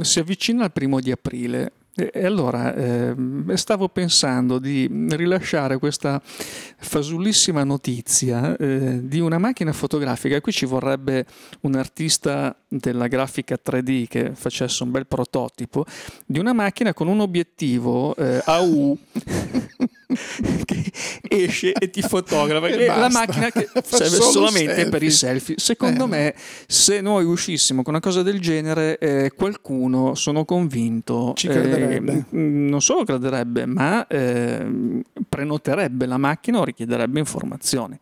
si 0.00 0.18
avvicina 0.18 0.64
il 0.64 0.72
primo 0.72 0.98
di 1.00 1.10
aprile, 1.10 1.72
e 2.08 2.24
allora 2.24 2.74
eh, 2.74 3.14
stavo 3.54 3.88
pensando 3.88 4.58
di 4.58 4.88
rilasciare 5.10 5.78
questa 5.78 6.20
fasullissima 6.22 7.62
notizia 7.64 8.56
eh, 8.56 9.00
di 9.06 9.20
una 9.20 9.38
macchina 9.38 9.72
fotografica. 9.72 10.40
Qui 10.40 10.52
ci 10.52 10.64
vorrebbe 10.64 11.26
un 11.60 11.74
artista 11.74 12.56
della 12.66 13.06
grafica 13.08 13.56
3D 13.62 14.06
che 14.06 14.34
facesse 14.34 14.82
un 14.82 14.90
bel 14.90 15.06
prototipo 15.06 15.84
di 16.24 16.38
una 16.38 16.52
macchina 16.52 16.94
con 16.94 17.08
un 17.08 17.20
obiettivo 17.20 18.14
eh, 18.16 18.40
AU 18.44 18.98
che 20.64 20.92
esce 21.28 21.72
e 21.72 21.90
ti 21.90 22.02
fotografa. 22.02 22.68
E 22.68 22.86
la 22.86 23.08
macchina 23.10 23.50
che 23.50 23.68
serve 23.82 24.16
solamente 24.16 24.74
selfie. 24.74 24.90
per 24.90 25.02
i 25.02 25.10
selfie. 25.10 25.54
Secondo 25.58 26.04
eh, 26.04 26.08
me, 26.08 26.34
se 26.66 27.00
noi 27.00 27.24
uscissimo 27.24 27.82
con 27.82 27.94
una 27.94 28.02
cosa 28.02 28.22
del 28.22 28.40
genere, 28.40 28.98
eh, 28.98 29.32
qualcuno, 29.34 30.14
sono 30.14 30.44
convinto, 30.44 31.32
ci 31.34 31.48
crederebbe. 31.48 32.12
Eh, 32.12 32.36
non 32.36 32.80
solo 32.80 33.04
crederebbe, 33.04 33.66
ma 33.66 34.06
eh, 34.06 35.02
prenoterebbe 35.28 36.06
la 36.06 36.18
macchina 36.18 36.58
o 36.58 36.64
richiederebbe 36.64 37.18
informazioni. 37.18 37.98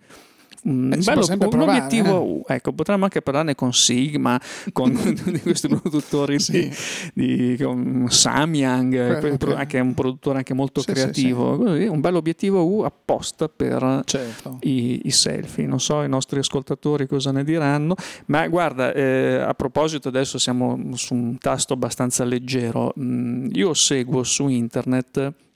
Mm, 0.68 0.92
eh, 0.92 0.96
bello, 0.98 1.26
un 1.28 1.38
provare, 1.38 1.70
obiettivo, 1.70 2.44
eh? 2.46 2.54
ecco, 2.54 2.72
potremmo 2.72 3.04
anche 3.04 3.22
parlarne 3.22 3.54
con 3.54 3.72
Sigma, 3.72 4.40
con 4.72 4.92
questi 5.42 5.68
produttori 5.68 6.38
sì. 6.38 6.70
di, 7.14 7.56
di 7.56 7.64
con 7.64 8.06
Samyang, 8.08 9.20
che 9.66 9.78
è 9.78 9.80
un 9.80 9.94
produttore 9.94 10.38
anche 10.38 10.52
molto 10.52 10.80
sì, 10.80 10.92
creativo. 10.92 11.76
Sì, 11.76 11.86
un 11.86 12.00
bello 12.00 12.18
obiettivo 12.18 12.64
U 12.64 12.80
apposta 12.80 13.48
per 13.48 14.02
certo. 14.04 14.58
i, 14.62 15.00
i, 15.04 15.10
selfie. 15.10 15.66
Non 15.66 15.80
so 15.80 16.02
i 16.02 16.08
nostri 16.08 16.38
ascoltatori 16.38 17.06
cosa 17.06 17.32
ne 17.32 17.44
diranno, 17.44 17.94
ma 18.26 18.46
guarda, 18.48 18.92
eh, 18.92 19.38
a 19.38 19.54
proposito, 19.54 20.08
adesso 20.08 20.38
siamo 20.38 20.78
su 20.94 21.14
un 21.14 21.38
tasto 21.38 21.72
abbastanza 21.72 22.24
leggero. 22.24 22.92
Mm, 22.98 23.48
io 23.52 23.72
seguo 23.74 24.22
su 24.22 24.48
internet 24.48 25.46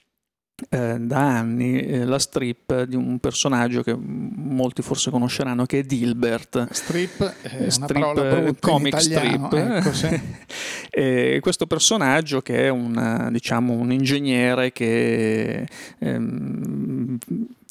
eh, 0.69 0.97
da 0.99 1.37
anni 1.37 1.79
eh, 1.81 2.05
la 2.05 2.19
strip 2.19 2.83
di 2.83 2.95
un 2.95 3.19
personaggio 3.19 3.83
che 3.83 3.95
molti 3.95 4.81
forse 4.81 5.11
conosceranno 5.11 5.65
che 5.65 5.79
è 5.79 5.83
Dilbert 5.83 6.71
strip 6.71 7.23
è 7.41 7.69
strip, 7.69 7.95
una 7.95 8.13
parola 8.13 8.53
comic 8.59 9.01
italiano, 9.01 9.47
strip 9.47 9.69
ecco, 9.69 9.93
sì. 9.93 11.39
questo 11.39 11.67
personaggio 11.67 12.41
che 12.41 12.65
è 12.65 12.69
un, 12.69 13.29
diciamo, 13.31 13.73
un 13.73 13.91
ingegnere 13.91 14.71
che 14.71 15.67
ehm, 15.99 17.17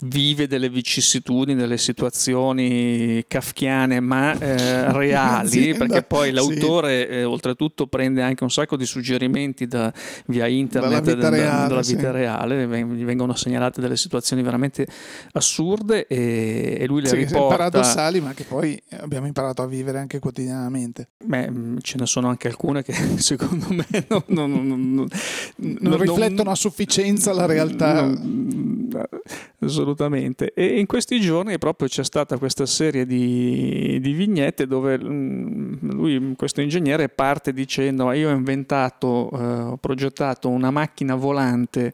vive 0.02 0.46
delle 0.46 0.68
vicissitudini, 0.68 1.58
delle 1.58 1.78
situazioni 1.78 3.24
kafkiane 3.28 4.00
ma 4.00 4.36
eh, 4.38 4.92
reali, 4.96 5.74
perché 5.74 6.02
poi 6.02 6.30
l'autore 6.32 7.06
sì. 7.06 7.12
eh, 7.18 7.24
oltretutto 7.24 7.86
prende 7.86 8.22
anche 8.22 8.42
un 8.42 8.50
sacco 8.50 8.76
di 8.76 8.86
suggerimenti 8.86 9.66
da, 9.66 9.92
via 10.26 10.46
internet 10.46 10.90
dalla 10.90 11.00
vita, 11.00 11.16
da, 11.16 11.28
reale, 11.28 11.68
dalla 11.68 11.80
vita 11.80 12.10
sì. 12.10 12.10
reale, 12.10 12.84
gli 12.86 13.04
vengono 13.04 13.34
segnalate 13.34 13.80
delle 13.80 13.96
situazioni 13.96 14.42
veramente 14.42 14.86
assurde 15.32 16.06
e, 16.06 16.78
e 16.80 16.86
lui 16.86 17.02
le 17.02 17.08
sì, 17.08 17.16
riporta. 17.16 17.56
paradossali 17.56 18.20
ma 18.20 18.32
che 18.34 18.44
poi 18.44 18.80
abbiamo 19.00 19.26
imparato 19.26 19.62
a 19.62 19.66
vivere 19.66 19.98
anche 19.98 20.18
quotidianamente. 20.18 21.10
Beh, 21.24 21.50
mm, 21.50 21.76
ce 21.80 21.98
ne 21.98 22.06
sono 22.06 22.28
anche 22.28 22.48
alcune 22.48 22.82
che 22.82 22.92
secondo 23.18 23.66
me 23.68 23.86
non, 24.08 24.22
non, 24.26 24.66
non, 24.66 25.08
non 25.56 25.96
riflettono 25.98 26.50
a 26.50 26.54
sufficienza 26.54 27.32
la 27.32 27.46
realtà. 27.46 28.10
Assolutamente. 29.66 30.52
E 30.54 30.78
in 30.78 30.86
questi 30.86 31.20
giorni 31.20 31.58
proprio 31.58 31.88
c'è 31.88 32.04
stata 32.04 32.38
questa 32.38 32.66
serie 32.66 33.06
di, 33.06 33.98
di 34.00 34.12
vignette 34.12 34.66
dove 34.66 34.98
mm, 34.98 35.90
lui, 35.90 36.34
questo 36.36 36.60
ingegnere, 36.60 37.08
parte 37.08 37.52
dicendo: 37.52 38.10
Io 38.12 38.30
ho 38.30 38.32
inventato, 38.32 39.30
eh, 39.32 39.36
ho 39.36 39.76
progettato 39.76 40.48
una 40.48 40.70
macchina 40.70 41.14
volante 41.14 41.92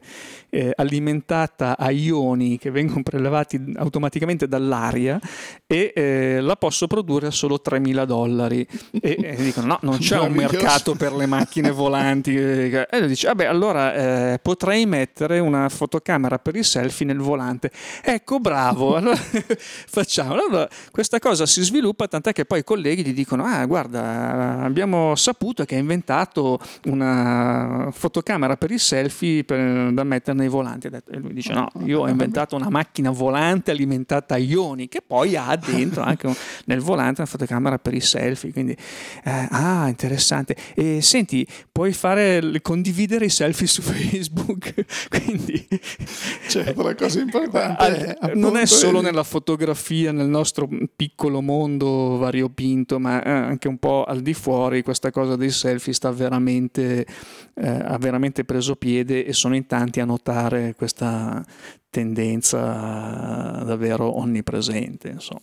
eh, 0.49 0.71
alimentata 0.75 1.77
a 1.77 1.91
ioni 1.91 2.57
che 2.57 2.71
vengono 2.71 3.03
prelevati 3.03 3.73
automaticamente 3.75 4.47
dall'aria 4.47 5.19
e 5.67 5.93
eh, 5.95 6.39
la 6.41 6.55
posso 6.55 6.87
produrre 6.87 7.27
a 7.27 7.31
solo 7.31 7.61
3.000 7.63 8.05
dollari. 8.05 8.65
E, 8.99 9.17
e 9.21 9.35
dicono: 9.35 9.67
No, 9.67 9.79
non 9.81 9.97
c'è 9.97 10.19
un 10.19 10.33
mercato 10.33 10.95
per 10.95 11.13
le 11.13 11.25
macchine 11.25 11.71
volanti. 11.71 12.35
E 12.35 12.87
lui 12.91 13.07
dice: 13.07 13.27
Vabbè, 13.27 13.45
allora 13.45 14.33
eh, 14.33 14.39
potrei 14.39 14.85
mettere 14.85 15.39
una 15.39 15.69
fotocamera 15.69 16.39
per 16.39 16.55
i 16.55 16.63
selfie 16.63 17.05
nel 17.05 17.17
volante. 17.17 17.58
Ecco, 18.01 18.39
bravo. 18.39 18.95
Allora, 18.99 19.15
facciamo. 19.87 20.33
Allora, 20.33 20.67
questa 20.91 21.19
cosa 21.19 21.45
si 21.45 21.63
sviluppa, 21.63 22.07
tant'è 22.07 22.33
che 22.33 22.45
poi 22.45 22.59
i 22.59 22.63
colleghi 22.63 23.03
gli 23.03 23.13
dicono: 23.13 23.45
Ah, 23.45 23.65
guarda, 23.65 24.59
abbiamo 24.61 25.15
saputo 25.15 25.63
che 25.65 25.75
hai 25.75 25.81
inventato 25.81 26.59
una 26.85 27.89
fotocamera 27.91 28.57
per 28.57 28.71
i 28.71 28.77
selfie 28.77 29.43
per, 29.43 29.91
da 29.93 30.03
mettere 30.03 30.37
nei 30.37 30.47
volanti. 30.47 30.87
E 30.87 31.17
lui 31.17 31.33
dice: 31.33 31.53
No, 31.53 31.69
io 31.85 32.01
ho 32.01 32.09
inventato 32.09 32.55
una 32.55 32.69
macchina 32.69 33.11
volante 33.11 33.71
alimentata 33.71 34.35
a 34.35 34.37
ioni 34.37 34.87
che 34.87 35.01
poi 35.05 35.35
ha 35.35 35.55
dentro 35.55 36.01
anche 36.01 36.27
un, 36.27 36.35
nel 36.65 36.79
volante 36.79 37.21
una 37.21 37.29
fotocamera 37.29 37.77
per 37.77 37.93
i 37.93 38.01
selfie. 38.01 38.51
Quindi, 38.51 38.75
eh, 39.23 39.47
ah, 39.49 39.87
interessante. 39.87 40.55
E 40.75 41.01
senti, 41.01 41.45
puoi 41.71 41.93
fare 41.93 42.61
condividere 42.61 43.25
i 43.25 43.29
selfie 43.29 43.67
su 43.67 43.81
Facebook. 43.83 44.73
quindi, 45.09 45.67
certo, 46.47 46.83
la 46.83 46.95
cosa 46.95 47.19
importante 47.19 47.48
è, 47.51 48.33
non 48.35 48.57
è 48.57 48.65
solo 48.65 49.01
nella 49.01 49.23
fotografia, 49.23 50.11
nel 50.11 50.27
nostro 50.27 50.67
piccolo 50.95 51.41
mondo 51.41 52.17
variopinto, 52.17 52.99
ma 52.99 53.19
anche 53.21 53.67
un 53.67 53.77
po' 53.77 54.03
al 54.03 54.21
di 54.21 54.33
fuori. 54.33 54.83
Questa 54.83 55.11
cosa 55.11 55.35
dei 55.35 55.51
selfie 55.51 55.93
sta 55.93 56.11
veramente, 56.11 57.05
eh, 57.55 57.67
ha 57.67 57.97
veramente 57.97 58.43
preso 58.43 58.75
piede 58.75 59.25
e 59.25 59.33
sono 59.33 59.55
in 59.55 59.65
tanti 59.65 59.99
a 59.99 60.05
notare 60.05 60.75
questa 60.75 61.43
tendenza 61.89 63.63
davvero 63.65 64.17
onnipresente. 64.17 65.09
Insomma. 65.09 65.41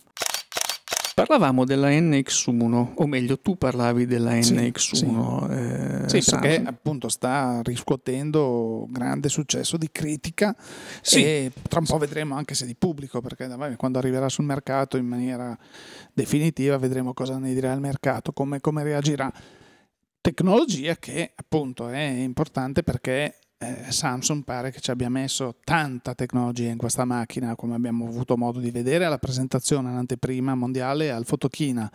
Parlavamo 1.17 1.65
della 1.65 1.89
NX1, 1.89 2.91
o 2.93 3.07
meglio 3.07 3.39
tu 3.39 3.57
parlavi 3.57 4.05
della 4.05 4.33
NX1. 4.33 6.05
Sì, 6.05 6.15
eh, 6.15 6.21
sì 6.21 6.29
perché 6.29 6.61
appunto 6.63 7.09
sta 7.09 7.59
riscuotendo 7.63 8.85
grande 8.87 9.27
successo 9.27 9.77
di 9.77 9.89
critica 9.91 10.55
sì. 11.01 11.23
e 11.23 11.51
tra 11.67 11.79
un 11.79 11.87
po' 11.87 11.97
vedremo 11.97 12.35
anche 12.35 12.53
se 12.53 12.67
di 12.67 12.75
pubblico, 12.75 13.19
perché 13.19 13.49
quando 13.77 13.97
arriverà 13.97 14.29
sul 14.29 14.45
mercato 14.45 14.95
in 14.97 15.07
maniera 15.07 15.57
definitiva 16.13 16.77
vedremo 16.77 17.15
cosa 17.15 17.39
ne 17.39 17.51
dirà 17.51 17.73
il 17.73 17.79
mercato, 17.79 18.31
come, 18.31 18.61
come 18.61 18.83
reagirà. 18.83 19.33
Tecnologia 20.21 20.97
che 20.97 21.31
appunto 21.33 21.89
è 21.89 21.99
importante 21.99 22.83
perché 22.83 23.39
eh, 23.59 23.91
Samsung 23.91 24.43
pare 24.43 24.71
che 24.71 24.79
ci 24.79 24.91
abbia 24.91 25.09
messo 25.09 25.55
tanta 25.63 26.13
tecnologia 26.13 26.69
in 26.69 26.77
questa 26.77 27.05
macchina, 27.05 27.55
come 27.55 27.75
abbiamo 27.75 28.07
avuto 28.07 28.37
modo 28.37 28.59
di 28.59 28.71
vedere 28.71 29.05
alla 29.05 29.17
presentazione, 29.17 29.89
all'anteprima 29.89 30.55
mondiale 30.55 31.11
al 31.11 31.25
Fotochina. 31.25 31.89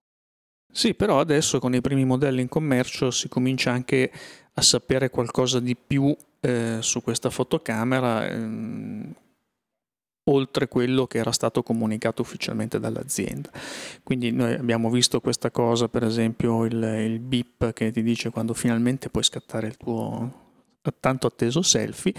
Sì, 0.70 0.94
però 0.94 1.20
adesso 1.20 1.58
con 1.58 1.74
i 1.74 1.80
primi 1.80 2.04
modelli 2.04 2.40
in 2.40 2.48
commercio 2.48 3.10
si 3.10 3.28
comincia 3.28 3.70
anche 3.70 4.10
a 4.54 4.62
sapere 4.62 5.10
qualcosa 5.10 5.60
di 5.60 5.76
più 5.76 6.14
eh, 6.40 6.78
su 6.80 7.02
questa 7.02 7.30
fotocamera, 7.30 8.26
ehm, 8.26 9.14
oltre 10.24 10.68
quello 10.68 11.06
che 11.06 11.18
era 11.18 11.32
stato 11.32 11.62
comunicato 11.62 12.22
ufficialmente 12.22 12.80
dall'azienda. 12.80 13.50
Quindi 14.02 14.30
noi 14.30 14.54
abbiamo 14.54 14.88
visto 14.90 15.20
questa 15.20 15.50
cosa, 15.50 15.88
per 15.88 16.04
esempio 16.04 16.64
il, 16.64 16.82
il 16.82 17.20
BIP 17.20 17.72
che 17.72 17.90
ti 17.90 18.02
dice 18.02 18.30
quando 18.30 18.54
finalmente 18.54 19.10
puoi 19.10 19.24
scattare 19.24 19.66
il 19.66 19.76
tuo 19.76 20.40
tanto 20.98 21.26
atteso 21.26 21.62
selfie, 21.62 22.12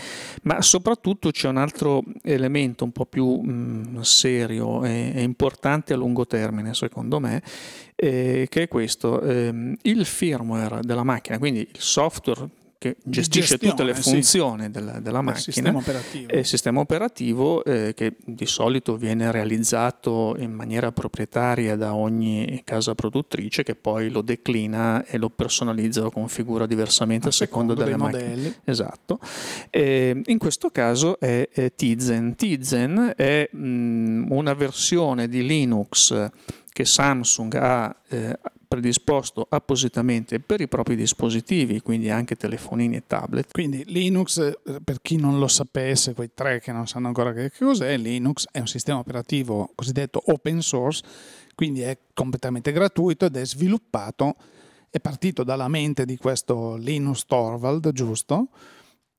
ma 0.44 0.62
soprattutto 0.62 1.32
c'è 1.32 1.50
un 1.50 1.58
altro 1.58 2.04
elemento 2.22 2.84
un 2.84 2.92
po' 2.92 3.06
più 3.06 3.42
mh, 3.42 4.02
serio 4.02 4.84
e, 4.84 5.12
e, 5.16 5.22
importante 5.22 5.94
a 5.94 5.98
lungo 5.98 6.26
termine, 6.26 6.74
secondo 6.74 7.20
me, 7.20 7.42
eh, 7.96 8.48
che 8.50 8.64
è 8.64 8.68
questo, 8.68 9.22
eh, 9.22 9.76
il 9.82 10.06
firmware 10.06 10.80
della 10.82 11.04
macchina, 11.04 11.38
quindi 11.38 11.62
il 11.62 11.80
software 11.80 12.48
che 12.84 12.98
gestisce 13.02 13.58
Gestione, 13.58 13.70
tutte 13.70 13.84
le 13.86 13.96
funzioni 13.96 14.64
sì. 14.64 14.70
della, 14.72 15.00
della 15.00 15.22
macchina, 15.22 15.42
sistema 15.42 15.78
operativo, 15.78 16.34
il 16.34 16.46
sistema 16.46 16.80
operativo 16.82 17.64
eh, 17.64 17.94
che 17.96 18.16
di 18.26 18.46
solito 18.46 18.98
viene 18.98 19.32
realizzato 19.32 20.36
in 20.38 20.52
maniera 20.52 20.92
proprietaria 20.92 21.78
da 21.78 21.96
ogni 21.96 22.62
casa 22.66 22.94
produttrice 22.94 23.64
che 23.64 23.76
poi 23.76 24.10
lo 24.10 24.22
declina 24.22 25.06
e 25.06 25.18
lo 25.18 25.30
personalizza 25.30 26.06
o 26.06 26.12
configura 26.12 26.66
diversamente 26.66 27.28
a, 27.28 27.30
a 27.30 27.34
seconda 27.34 27.74
delle 27.74 27.96
macchine. 27.96 28.28
Modelli. 28.28 28.56
Esatto. 28.66 29.20
E 29.70 30.22
in 30.26 30.38
questo 30.38 30.70
caso 30.70 31.18
è, 31.22 31.48
è 31.50 31.72
Tizen. 31.74 32.36
Tizen 32.36 33.14
è 33.16 33.48
mh, 33.50 34.26
una 34.30 34.54
versione 34.54 35.30
di 35.30 35.46
Linux 35.46 36.30
che 36.74 36.86
Samsung 36.86 37.54
ha 37.54 37.96
eh, 38.10 38.38
predisposto 38.74 39.46
appositamente 39.48 40.40
per 40.40 40.60
i 40.60 40.68
propri 40.68 40.96
dispositivi, 40.96 41.80
quindi 41.82 42.10
anche 42.10 42.36
telefonini 42.36 42.96
e 42.96 43.04
tablet. 43.06 43.52
Quindi 43.52 43.84
Linux, 43.86 44.40
eh, 44.40 44.80
per 44.84 45.00
chi 45.00 45.16
non 45.16 45.38
lo 45.38 45.48
sapesse, 45.48 46.16
quei 46.16 46.32
tre 46.34 46.60
che 46.60 46.72
non 46.72 46.88
sanno 46.88 47.06
ancora 47.06 47.34
che 47.34 47.52
cos'è, 47.56 47.96
Linux 47.98 48.48
è 48.52 48.60
un 48.60 48.66
sistema 48.66 48.98
operativo 48.98 49.70
cosiddetto 49.76 50.24
open 50.26 50.64
source, 50.64 51.04
quindi 51.54 51.82
è 51.82 51.96
completamente 52.16 52.72
gratuito 52.72 53.28
ed 53.28 53.36
è 53.36 53.46
sviluppato, 53.46 54.38
è 54.90 55.00
partito 55.00 55.44
dalla 55.44 55.68
mente 55.68 56.04
di 56.04 56.18
questo 56.18 56.76
Linus 56.76 57.28
Torvald, 57.28 57.92
giusto? 57.92 58.48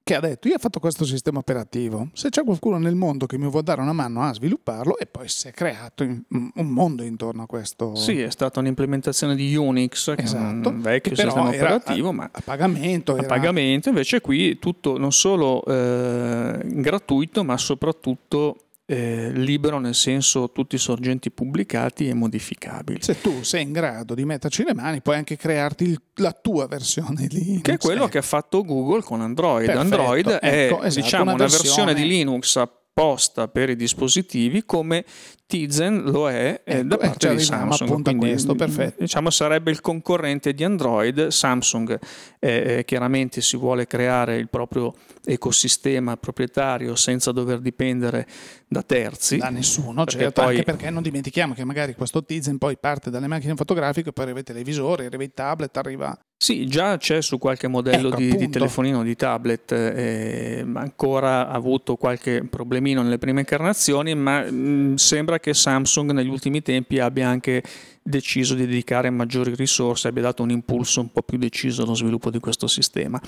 Che 0.04 0.14
ha 0.14 0.20
detto 0.20 0.48
io 0.48 0.56
ho 0.56 0.58
fatto 0.58 0.80
questo 0.80 1.06
sistema 1.06 1.38
operativo, 1.38 2.10
se 2.12 2.28
c'è 2.28 2.44
qualcuno 2.44 2.76
nel 2.76 2.94
mondo 2.94 3.24
che 3.24 3.38
mi 3.38 3.48
vuole 3.48 3.64
dare 3.64 3.80
una 3.80 3.94
mano 3.94 4.22
a 4.22 4.34
svilupparlo 4.34 4.98
e 4.98 5.06
poi 5.06 5.28
si 5.28 5.48
è 5.48 5.50
creato 5.50 6.04
un 6.04 6.52
mondo 6.54 7.02
intorno 7.02 7.44
a 7.44 7.46
questo. 7.46 7.94
Sì, 7.94 8.20
è 8.20 8.28
stata 8.28 8.60
un'implementazione 8.60 9.34
di 9.34 9.56
Unix, 9.56 10.12
esatto, 10.14 10.68
un 10.68 10.82
vecchio 10.82 11.16
sistema 11.16 11.48
operativo, 11.48 12.10
a, 12.10 12.12
ma 12.12 12.28
a 12.30 12.40
pagamento. 12.44 13.14
A 13.14 13.18
era... 13.18 13.26
pagamento, 13.26 13.88
invece 13.88 14.20
qui 14.20 14.58
tutto 14.58 14.98
non 14.98 15.10
solo 15.10 15.64
eh, 15.64 16.60
gratuito 16.62 17.42
ma 17.42 17.56
soprattutto 17.56 18.56
eh, 18.86 19.30
libero 19.32 19.78
nel 19.78 19.94
senso 19.94 20.50
tutti 20.52 20.74
i 20.74 20.78
sorgenti 20.78 21.30
pubblicati 21.30 22.08
e 22.08 22.14
modificabili. 22.14 23.02
Se 23.02 23.20
tu 23.20 23.42
sei 23.42 23.62
in 23.62 23.72
grado 23.72 24.14
di 24.14 24.24
metterci 24.24 24.64
le 24.64 24.74
mani, 24.74 25.00
puoi 25.00 25.16
anche 25.16 25.36
crearti 25.36 25.84
il, 25.84 26.00
la 26.16 26.32
tua 26.32 26.66
versione 26.66 27.26
di 27.26 27.38
Linux. 27.38 27.62
Che 27.62 27.72
è 27.72 27.78
quello 27.78 28.08
che 28.08 28.18
ha 28.18 28.22
fatto 28.22 28.62
Google 28.62 29.02
con 29.02 29.20
Android. 29.20 29.66
Perfetto, 29.66 29.80
Android 29.80 30.28
è 30.28 30.64
ecco, 30.66 30.82
esatto, 30.82 31.02
diciamo, 31.02 31.32
una, 31.32 31.36
versione... 31.36 31.62
versione 31.62 31.94
di 31.94 32.06
Linux 32.06 32.56
apposta 32.56 33.48
per 33.48 33.70
i 33.70 33.76
dispositivi 33.76 34.64
come 34.64 35.04
Tizen 35.46 36.02
lo 36.04 36.30
è 36.30 36.62
ecco, 36.64 36.86
da 36.86 36.96
parte 36.96 37.34
di 37.34 37.42
Samsung. 37.42 38.02
Quindi, 38.02 38.16
questo, 38.16 38.54
perfetto. 38.54 39.02
Diciamo 39.02 39.30
sarebbe 39.30 39.70
il 39.70 39.80
concorrente 39.80 40.54
di 40.54 40.64
Android. 40.64 41.28
Samsung 41.28 41.98
eh, 42.38 42.78
eh, 42.78 42.84
chiaramente 42.84 43.40
si 43.40 43.56
vuole 43.56 43.86
creare 43.86 44.36
il 44.36 44.48
proprio 44.48 44.94
ecosistema 45.24 46.16
proprietario 46.16 46.94
senza 46.94 47.32
dover 47.32 47.60
dipendere 47.60 48.26
da 48.74 48.82
terzi. 48.82 49.36
Da 49.36 49.50
nessuno, 49.50 50.04
certo, 50.04 50.42
poi... 50.42 50.56
anche 50.56 50.64
perché 50.64 50.90
non 50.90 51.02
dimentichiamo 51.02 51.54
che 51.54 51.64
magari 51.64 51.94
questo 51.94 52.24
Tizen 52.24 52.58
poi 52.58 52.76
parte 52.76 53.10
dalle 53.10 53.26
macchine 53.26 53.54
fotografiche, 53.54 54.12
poi 54.12 54.24
arriva 54.24 54.40
i 54.40 54.44
televisori, 54.44 55.06
arriva 55.06 55.22
i 55.22 55.32
tablet, 55.32 55.76
arriva... 55.76 56.18
Sì, 56.36 56.66
già 56.66 56.98
c'è 56.98 57.22
su 57.22 57.38
qualche 57.38 57.68
modello 57.68 58.08
ecco, 58.08 58.16
di, 58.16 58.36
di, 58.36 58.50
telefonino 58.50 59.02
di 59.02 59.14
tablet, 59.14 59.72
eh, 59.72 60.66
ancora 60.74 61.48
ha 61.48 61.52
avuto 61.52 61.96
qualche 61.96 62.44
problemino 62.44 63.02
nelle 63.02 63.18
prime 63.18 63.40
incarnazioni, 63.40 64.14
ma 64.14 64.42
mh, 64.42 64.54
mm, 64.54 64.94
sembra 64.96 65.33
sembra 65.34 65.38
che 65.38 65.54
Samsung 65.54 66.12
negli 66.12 66.28
ultimi 66.28 66.62
tempi 66.62 66.98
abbia 66.98 67.28
anche 67.28 67.62
deciso 68.02 68.54
di 68.54 68.66
dedicare 68.66 69.08
maggiori 69.10 69.54
risorse, 69.54 70.08
abbia 70.08 70.22
dato 70.22 70.42
un 70.42 70.50
impulso 70.50 71.00
un 71.00 71.10
po' 71.10 71.22
più 71.22 71.38
deciso 71.38 71.82
allo 71.82 71.94
sviluppo 71.94 72.30
di 72.30 72.38
questo 72.38 72.66
sistema. 72.66 73.20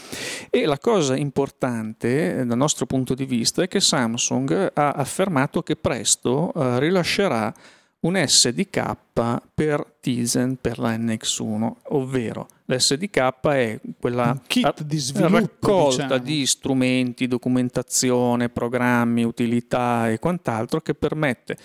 E 0.51 0.67
la 0.67 0.79
cosa 0.79 1.17
importante 1.17 2.45
dal 2.45 2.57
nostro 2.57 2.87
punto 2.87 3.15
di 3.15 3.25
vista 3.25 3.63
è 3.63 3.69
che 3.69 3.81
Samsung 3.81 4.73
ha 4.75 4.91
affermato 4.91 5.63
che 5.63 5.77
presto 5.77 6.53
eh, 6.55 6.79
rilascerà 6.79 7.53
un 8.07 8.23
SDK 8.25 8.97
per 9.53 9.97
Tizen 10.01 10.59
per 10.61 10.79
la 10.79 10.97
NX1, 10.97 11.73
ovvero 11.89 12.47
l'SDK 12.67 13.41
è 13.41 13.81
quella 13.99 14.41
di 14.85 14.99
sviluppo, 14.99 15.39
raccolta 15.39 16.03
diciamo. 16.03 16.23
di 16.23 16.47
strumenti, 16.47 17.27
documentazione, 17.27 18.49
programmi, 18.49 19.25
utilità 19.25 20.09
e 20.11 20.19
quant'altro 20.19 20.81
che 20.81 20.95
permette 20.95 21.57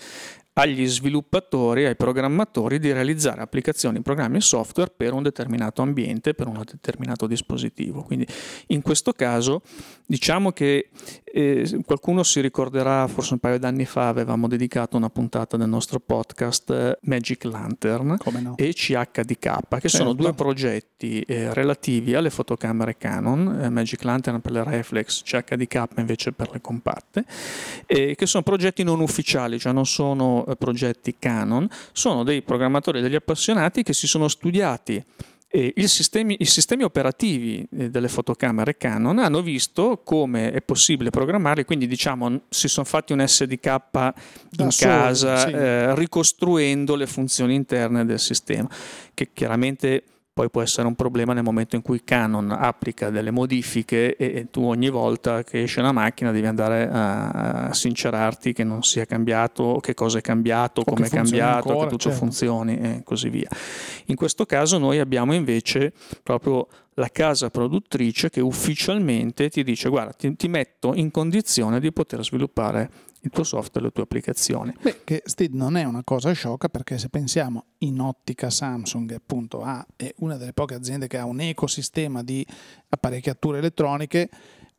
agli 0.54 0.86
sviluppatori, 0.86 1.86
ai 1.86 1.96
programmatori 1.96 2.78
di 2.78 2.92
realizzare 2.92 3.40
applicazioni, 3.40 4.02
programmi 4.02 4.36
e 4.36 4.40
software 4.40 4.92
per 4.94 5.14
un 5.14 5.22
determinato 5.22 5.80
ambiente, 5.80 6.34
per 6.34 6.46
un 6.46 6.62
determinato 6.64 7.26
dispositivo. 7.26 8.02
Quindi 8.02 8.26
in 8.68 8.82
questo 8.82 9.12
caso 9.12 9.62
diciamo 10.04 10.52
che 10.52 10.90
eh, 11.24 11.80
qualcuno 11.86 12.22
si 12.22 12.42
ricorderà, 12.42 13.06
forse 13.06 13.32
un 13.32 13.38
paio 13.38 13.58
d'anni 13.58 13.86
fa 13.86 14.08
avevamo 14.08 14.46
dedicato 14.46 14.98
una 14.98 15.08
puntata 15.08 15.56
del 15.56 15.68
nostro 15.68 16.00
podcast 16.00 16.70
eh, 16.70 16.98
Magic 17.02 17.44
Lantern 17.44 18.18
no? 18.42 18.56
e 18.56 18.74
CHDK, 18.74 19.68
che 19.68 19.80
certo. 19.80 19.88
sono 19.88 20.12
due 20.12 20.34
progetti 20.34 21.20
eh, 21.22 21.54
relativi 21.54 22.14
alle 22.14 22.28
fotocamere 22.28 22.98
Canon, 22.98 23.60
eh, 23.62 23.68
Magic 23.70 24.02
Lantern 24.02 24.42
per 24.42 24.52
le 24.52 24.64
reflex, 24.64 25.22
CHDK 25.22 25.84
invece 25.96 26.32
per 26.32 26.50
le 26.52 26.60
compatte, 26.60 27.24
che 27.86 28.26
sono 28.26 28.42
progetti 28.42 28.82
non 28.82 29.00
ufficiali, 29.00 29.58
cioè 29.58 29.72
non 29.72 29.86
sono 29.86 30.41
eh, 30.46 30.56
progetti 30.56 31.16
Canon, 31.18 31.68
sono 31.92 32.22
dei 32.22 32.42
programmatori, 32.42 33.00
degli 33.00 33.14
appassionati 33.14 33.82
che 33.82 33.92
si 33.92 34.06
sono 34.06 34.28
studiati 34.28 35.04
i, 35.54 35.86
sistemi, 35.86 36.36
i, 36.38 36.46
sistemi, 36.46 36.82
operativi 36.82 37.66
eh, 37.76 37.90
delle 37.90 38.08
fotocamere 38.08 38.78
Canon 38.78 39.18
hanno 39.18 39.42
visto 39.42 40.00
come 40.02 40.50
è 40.50 40.62
possibile 40.62 41.10
programmarli, 41.10 41.66
quindi 41.66 41.86
diciamo 41.86 42.44
si 42.48 42.68
sono 42.68 42.86
fatti 42.86 43.12
un 43.12 43.22
SDK 43.26 43.66
in 43.66 44.12
da 44.50 44.68
casa 44.74 45.36
sì. 45.36 45.52
eh, 45.52 45.94
ricostruendo 45.94 46.94
le 46.94 47.06
funzioni 47.06 47.54
interne 47.54 48.06
del 48.06 48.18
sistema, 48.18 48.66
che 49.12 49.28
chiaramente 49.34 50.04
poi 50.34 50.48
può 50.48 50.62
essere 50.62 50.86
un 50.86 50.94
problema 50.94 51.34
nel 51.34 51.42
momento 51.42 51.76
in 51.76 51.82
cui 51.82 52.02
Canon 52.04 52.50
applica 52.50 53.10
delle 53.10 53.30
modifiche 53.30 54.16
e, 54.16 54.46
tu 54.50 54.62
ogni 54.64 54.88
volta 54.88 55.44
che 55.44 55.62
esce 55.62 55.80
una 55.80 55.92
macchina 55.92 56.30
devi 56.30 56.46
andare 56.46 56.88
a, 56.88 57.28
a 57.66 57.74
sincerarti 57.74 58.54
che 58.54 58.64
non 58.64 58.82
sia 58.82 59.04
cambiato, 59.04 59.78
che 59.82 59.92
cosa 59.92 60.18
è 60.18 60.20
cambiato, 60.22 60.84
come 60.84 61.06
è 61.06 61.10
cambiato, 61.10 61.68
ancora, 61.68 61.84
che 61.84 61.90
tutto 61.90 62.08
certo. 62.08 62.18
funzioni 62.18 62.78
e 62.78 63.02
così 63.04 63.28
via. 63.28 63.48
In 64.06 64.16
questo 64.16 64.46
caso 64.46 64.78
noi 64.78 65.00
abbiamo 65.00 65.34
invece 65.34 65.92
proprio 66.22 66.66
la 66.94 67.08
casa 67.08 67.50
produttrice 67.50 68.28
che 68.28 68.40
ufficialmente 68.40 69.48
ti 69.48 69.62
dice 69.62 69.88
guarda 69.88 70.12
ti, 70.12 70.34
ti 70.36 70.48
metto 70.48 70.94
in 70.94 71.10
condizione 71.10 71.80
di 71.80 71.92
poter 71.92 72.22
sviluppare 72.22 72.90
il 73.22 73.30
tuo 73.30 73.44
software, 73.44 73.86
le 73.86 73.92
tue 73.92 74.02
applicazioni. 74.02 74.74
Beh, 74.80 75.00
che 75.04 75.22
Steed 75.24 75.54
non 75.54 75.76
è 75.76 75.84
una 75.84 76.02
cosa 76.02 76.32
sciocca 76.32 76.68
perché 76.68 76.98
se 76.98 77.08
pensiamo 77.08 77.66
in 77.78 78.00
ottica 78.00 78.50
Samsung 78.50 79.12
appunto 79.12 79.62
ha, 79.62 79.86
è 79.96 80.12
una 80.18 80.36
delle 80.36 80.52
poche 80.52 80.74
aziende 80.74 81.06
che 81.06 81.18
ha 81.18 81.24
un 81.24 81.40
ecosistema 81.40 82.22
di 82.22 82.44
apparecchiature 82.88 83.58
elettroniche, 83.58 84.28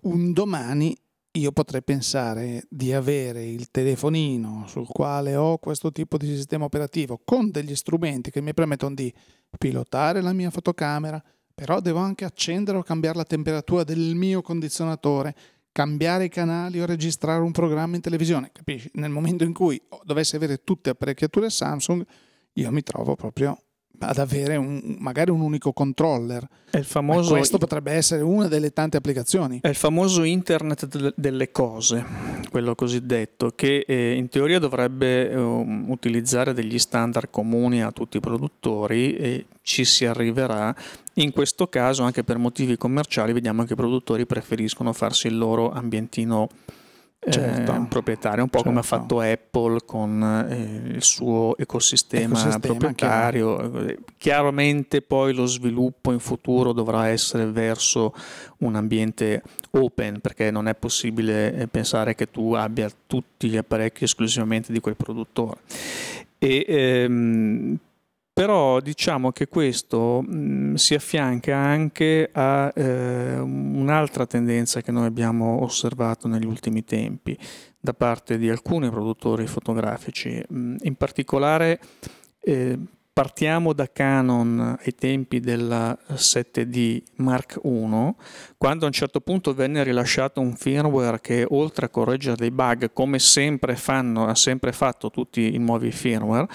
un 0.01 0.33
domani 0.33 0.95
io 1.35 1.51
potrei 1.51 1.81
pensare 1.81 2.63
di 2.69 2.93
avere 2.93 3.43
il 3.43 3.71
telefonino 3.71 4.65
sul 4.67 4.85
quale 4.85 5.35
ho 5.35 5.57
questo 5.57 5.91
tipo 5.91 6.17
di 6.17 6.27
sistema 6.27 6.65
operativo 6.65 7.21
con 7.23 7.49
degli 7.49 7.75
strumenti 7.75 8.29
che 8.29 8.41
mi 8.41 8.53
permettono 8.53 8.93
di 8.93 9.11
pilotare 9.57 10.21
la 10.21 10.33
mia 10.33 10.51
fotocamera, 10.51 11.23
però 11.53 11.79
devo 11.79 11.99
anche 11.99 12.25
accendere 12.25 12.77
o 12.77 12.83
cambiare 12.83 13.17
la 13.17 13.23
temperatura 13.23 13.83
del 13.83 14.15
mio 14.15 14.41
condizionatore, 14.41 15.35
cambiare 15.71 16.25
i 16.25 16.29
canali 16.29 16.81
o 16.81 16.85
registrare 16.85 17.41
un 17.41 17.51
programma 17.51 17.95
in 17.95 18.01
televisione, 18.01 18.51
capisci? 18.51 18.89
Nel 18.93 19.09
momento 19.09 19.43
in 19.43 19.53
cui 19.53 19.81
dovessi 20.03 20.35
avere 20.35 20.63
tutte 20.63 20.89
apparecchiature 20.89 21.49
Samsung, 21.49 22.05
io 22.53 22.71
mi 22.71 22.83
trovo 22.83 23.15
proprio 23.15 23.62
ad 24.07 24.17
avere 24.17 24.55
un, 24.55 24.97
magari 24.99 25.31
un 25.31 25.41
unico 25.41 25.73
controller. 25.73 26.47
Famoso, 26.81 27.35
questo 27.35 27.59
potrebbe 27.59 27.91
essere 27.91 28.23
una 28.23 28.47
delle 28.47 28.73
tante 28.73 28.97
applicazioni. 28.97 29.59
È 29.61 29.67
il 29.67 29.75
famoso 29.75 30.23
internet 30.23 31.13
delle 31.15 31.51
cose, 31.51 32.03
quello 32.49 32.73
cosiddetto, 32.73 33.51
che 33.55 33.85
eh, 33.87 34.13
in 34.13 34.27
teoria 34.29 34.57
dovrebbe 34.57 35.29
eh, 35.29 35.35
utilizzare 35.35 36.53
degli 36.53 36.79
standard 36.79 37.29
comuni 37.29 37.83
a 37.83 37.91
tutti 37.91 38.17
i 38.17 38.21
produttori 38.21 39.15
e 39.15 39.45
ci 39.61 39.85
si 39.85 40.05
arriverà. 40.05 40.75
In 41.15 41.31
questo 41.31 41.67
caso, 41.67 42.01
anche 42.01 42.23
per 42.23 42.37
motivi 42.39 42.75
commerciali, 42.75 43.33
vediamo 43.33 43.65
che 43.65 43.73
i 43.73 43.75
produttori 43.75 44.25
preferiscono 44.25 44.93
farsi 44.93 45.27
il 45.27 45.37
loro 45.37 45.71
ambientino 45.71 46.49
certo. 47.29 47.71
eh, 47.73 47.85
proprietario, 47.87 48.43
un 48.43 48.49
po' 48.49 48.57
certo. 48.59 48.69
come 48.69 48.79
ha 48.79 48.83
certo. 48.83 49.03
fatto 49.03 49.19
Apple 49.19 49.79
con 49.85 50.47
eh, 50.49 50.89
il 50.95 51.03
suo 51.03 51.55
ecosistema, 51.57 52.39
ecosistema 52.39 52.59
proprietario. 52.59 53.55
Chiaro. 53.55 53.95
Chiaramente 54.17 55.01
poi 55.01 55.33
lo 55.33 55.45
sviluppo 55.45 56.11
in 56.11 56.19
futuro 56.19 56.73
dovrà 56.73 57.07
essere 57.07 57.45
verso 57.45 58.13
un 58.59 58.75
ambiente 58.75 59.41
open 59.71 60.19
perché 60.21 60.51
non 60.51 60.67
è 60.67 60.75
possibile 60.75 61.53
eh, 61.53 61.67
pensare 61.67 62.15
che 62.15 62.29
tu 62.29 62.53
abbia 62.53 62.89
tutti 63.07 63.49
gli 63.49 63.57
apparecchi 63.57 64.03
esclusivamente 64.03 64.71
di 64.71 64.79
quel 64.79 64.95
produttore. 64.95 65.61
E, 66.37 66.65
ehm, 66.67 67.77
però 68.33 68.79
diciamo 68.79 69.31
che 69.31 69.47
questo 69.47 70.23
mh, 70.23 70.73
si 70.73 70.95
affianca 70.95 71.55
anche 71.55 72.29
a 72.31 72.73
eh, 72.75 73.37
un'altra 73.37 74.25
tendenza 74.25 74.81
che 74.81 74.91
noi 74.91 75.05
abbiamo 75.05 75.61
osservato 75.61 76.27
negli 76.27 76.45
ultimi 76.45 76.83
tempi 76.83 77.37
da 77.79 77.93
parte 77.93 78.39
di 78.39 78.49
alcuni 78.49 78.89
produttori 78.89 79.45
fotografici, 79.45 80.43
mh, 80.47 80.77
in 80.81 80.95
particolare 80.95 81.79
eh, 82.39 82.79
partiamo 83.13 83.73
da 83.73 83.87
Canon 83.91 84.75
ai 84.83 84.95
tempi 84.95 85.39
della 85.39 85.95
7D 86.13 87.03
Mark 87.17 87.59
I, 87.63 88.13
quando 88.57 88.85
a 88.85 88.87
un 88.87 88.91
certo 88.91 89.21
punto 89.21 89.53
venne 89.53 89.83
rilasciato 89.83 90.41
un 90.41 90.55
firmware 90.55 91.21
che 91.21 91.45
oltre 91.47 91.85
a 91.85 91.89
correggere 91.89 92.35
dei 92.35 92.49
bug, 92.49 92.91
come 92.91 93.19
sempre 93.19 93.75
fanno, 93.75 94.25
ha 94.25 94.33
sempre 94.33 94.71
fatto 94.71 95.11
tutti 95.11 95.53
i 95.53 95.59
nuovi 95.59 95.91
firmware 95.91 96.47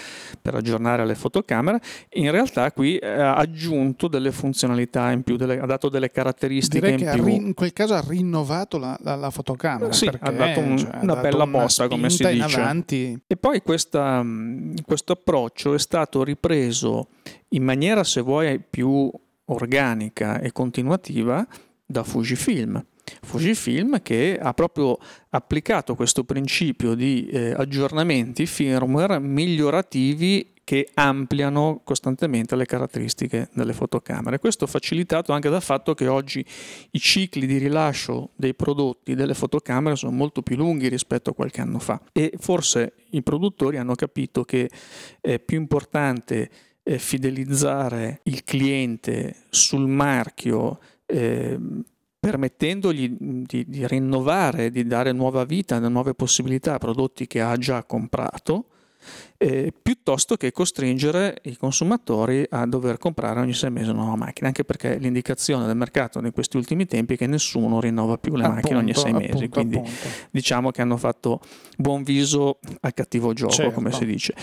per 0.42 0.56
aggiornare 0.56 1.06
le 1.06 1.14
fotocamere, 1.14 1.80
in 2.14 2.32
realtà 2.32 2.72
qui 2.72 2.98
ha 2.98 3.36
aggiunto 3.36 4.08
delle 4.08 4.32
funzionalità 4.32 5.12
in 5.12 5.22
più, 5.22 5.36
delle, 5.36 5.60
ha 5.60 5.66
dato 5.66 5.88
delle 5.88 6.10
caratteristiche 6.10 6.96
Direi 6.96 7.18
in 7.18 7.24
più. 7.24 7.34
in 7.34 7.54
quel 7.54 7.72
caso 7.72 7.94
ha 7.94 8.02
rinnovato 8.04 8.78
la, 8.78 8.98
la, 9.02 9.14
la 9.14 9.30
fotocamera. 9.30 9.92
Sì, 9.92 10.08
ha 10.08 10.30
dato 10.32 10.58
un, 10.58 10.76
cioè, 10.76 10.98
una 11.02 11.16
bella 11.16 11.44
mossa, 11.44 11.86
come 11.86 12.10
si 12.10 12.26
dice. 12.26 12.84
E 13.28 13.36
poi 13.36 13.62
questa, 13.62 14.24
questo 14.84 15.12
approccio 15.12 15.74
è 15.74 15.78
stato 15.78 16.24
ripreso 16.24 16.46
preso 16.48 17.08
in 17.48 17.62
maniera, 17.62 18.02
se 18.04 18.22
vuoi, 18.22 18.58
più 18.58 19.10
organica 19.50 20.40
e 20.40 20.50
continuativa 20.50 21.46
da 21.84 22.02
Fujifilm. 22.02 22.82
Fujifilm 23.22 24.00
che 24.00 24.38
ha 24.40 24.54
proprio 24.54 24.98
applicato 25.30 25.94
questo 25.94 26.24
principio 26.24 26.94
di 26.94 27.26
eh, 27.26 27.52
aggiornamenti 27.52 28.46
firmware 28.46 29.18
migliorativi 29.18 30.54
che 30.68 30.86
ampliano 30.92 31.80
costantemente 31.82 32.54
le 32.54 32.66
caratteristiche 32.66 33.48
delle 33.54 33.72
fotocamere. 33.72 34.38
Questo 34.38 34.66
facilitato 34.66 35.32
anche 35.32 35.48
dal 35.48 35.62
fatto 35.62 35.94
che 35.94 36.08
oggi 36.08 36.44
i 36.90 36.98
cicli 36.98 37.46
di 37.46 37.56
rilascio 37.56 38.32
dei 38.36 38.52
prodotti 38.52 39.14
delle 39.14 39.32
fotocamere 39.32 39.96
sono 39.96 40.12
molto 40.12 40.42
più 40.42 40.56
lunghi 40.56 40.88
rispetto 40.88 41.30
a 41.30 41.32
qualche 41.32 41.62
anno 41.62 41.78
fa 41.78 41.98
e 42.12 42.34
forse 42.38 42.96
i 43.12 43.22
produttori 43.22 43.78
hanno 43.78 43.94
capito 43.94 44.44
che 44.44 44.68
è 45.22 45.38
più 45.38 45.56
importante 45.56 46.50
eh, 46.82 46.98
fidelizzare 46.98 48.20
il 48.24 48.44
cliente 48.44 49.36
sul 49.48 49.88
marchio 49.88 50.80
eh, 51.06 51.58
permettendogli 52.20 53.16
di, 53.18 53.64
di 53.66 53.86
rinnovare, 53.86 54.70
di 54.70 54.86
dare 54.86 55.12
nuova 55.12 55.44
vita, 55.44 55.78
nuove 55.88 56.12
possibilità 56.12 56.74
a 56.74 56.78
prodotti 56.78 57.26
che 57.26 57.40
ha 57.40 57.56
già 57.56 57.82
comprato 57.84 58.66
eh, 59.36 59.72
piuttosto 59.80 60.36
che 60.36 60.52
costringere 60.52 61.38
i 61.42 61.56
consumatori 61.56 62.44
a 62.48 62.66
dover 62.66 62.98
comprare 62.98 63.40
ogni 63.40 63.54
sei 63.54 63.70
mesi 63.70 63.90
una 63.90 64.00
nuova 64.00 64.16
macchina, 64.16 64.48
anche 64.48 64.64
perché 64.64 64.98
l'indicazione 64.98 65.66
del 65.66 65.76
mercato 65.76 66.18
in 66.18 66.32
questi 66.32 66.56
ultimi 66.56 66.86
tempi 66.86 67.14
è 67.14 67.16
che 67.16 67.26
nessuno 67.26 67.80
rinnova 67.80 68.18
più 68.18 68.34
le 68.34 68.44
appunto, 68.44 68.54
macchine 68.60 68.78
ogni 68.78 68.94
sei 68.94 69.12
appunto, 69.12 69.32
mesi, 69.32 69.48
quindi 69.48 69.76
appunto. 69.76 70.08
diciamo 70.30 70.70
che 70.70 70.82
hanno 70.82 70.96
fatto 70.96 71.40
buon 71.76 72.02
viso 72.02 72.58
al 72.80 72.94
cattivo 72.94 73.32
gioco, 73.32 73.52
certo. 73.52 73.72
come 73.74 73.92
si 73.92 74.04
dice. 74.04 74.34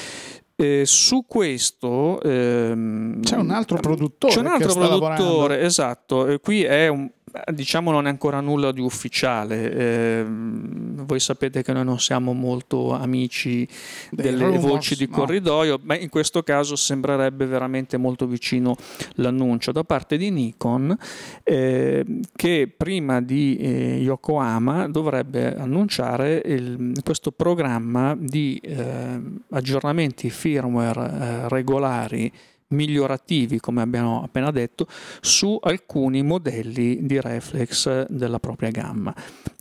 Eh, 0.58 0.84
su 0.86 1.26
questo 1.28 2.22
ehm, 2.22 3.22
c'è 3.22 3.36
un 3.36 3.52
altro 3.52 3.78
produttore. 3.78 4.34
C'è 4.34 4.40
un 4.40 4.48
altro 4.48 4.74
produttore, 4.74 5.62
esatto. 5.62 6.28
Eh, 6.28 6.40
qui 6.40 6.64
è 6.64 6.88
un, 6.88 7.10
diciamo 7.52 7.92
non 7.92 8.08
è 8.08 8.10
ancora 8.10 8.40
nulla 8.40 8.72
di 8.72 8.82
ufficiale. 8.82 9.72
Eh, 9.72 10.26
voi 10.28 11.20
sapete 11.20 11.62
che 11.62 11.74
noi 11.74 11.84
non 11.84 12.00
siamo 12.00 12.34
molto 12.34 12.94
amici 12.94 13.68
delle 14.12 14.46
rumors, 14.46 14.66
voci 14.66 14.96
di 14.96 15.08
corridoio, 15.08 15.80
ma 15.84 15.98
in 15.98 16.10
questo 16.10 16.44
caso 16.44 16.76
sembrerebbe 16.76 17.46
veramente 17.46 17.98
molto 17.98 18.26
vicino 18.26 18.76
l'annuncio 19.16 19.72
da 19.72 19.84
parte 19.84 20.18
di 20.18 20.30
Nikon 20.32 20.98
eh, 21.44 22.06
che 22.36 22.74
prima 22.76 23.22
di 23.22 23.58
eh, 23.58 23.98
Yokohama 23.98 24.88
dovrebbe 24.88 25.56
annunciare 25.56 26.42
il, 26.46 26.94
questo 27.04 27.32
programma 27.32 28.16
di 28.18 28.60
eh, 28.64 29.22
aggiornamenti 29.50 30.30
firmware 30.46 31.02
eh, 31.02 31.50
regolari 31.50 32.32
migliorativi, 32.68 33.60
come 33.60 33.82
abbiamo 33.82 34.22
appena 34.24 34.52
detto, 34.52 34.88
su 35.22 35.58
alcuni 35.60 36.22
modelli 36.22 37.04
di 37.04 37.20
reflex 37.20 38.06
della 38.10 38.40
propria 38.40 38.70
gamma. 38.70 39.12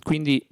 Quindi 0.02 0.46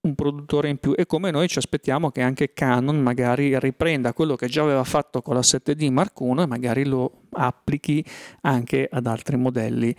un 0.00 0.14
produttore 0.14 0.68
in 0.68 0.78
più 0.78 0.94
e 0.96 1.04
come 1.04 1.30
noi 1.30 1.48
ci 1.48 1.58
aspettiamo 1.58 2.10
che 2.10 2.22
anche 2.22 2.52
Canon 2.52 3.00
magari 3.00 3.58
riprenda 3.58 4.12
quello 4.12 4.36
che 4.36 4.46
già 4.46 4.62
aveva 4.62 4.84
fatto 4.84 5.20
con 5.20 5.34
la 5.34 5.40
7D 5.40 5.90
Mark 5.90 6.20
I 6.20 6.42
e 6.42 6.46
magari 6.46 6.84
lo 6.84 7.22
applichi 7.30 8.04
anche 8.42 8.88
ad 8.90 9.06
altri 9.06 9.36
modelli 9.36 9.94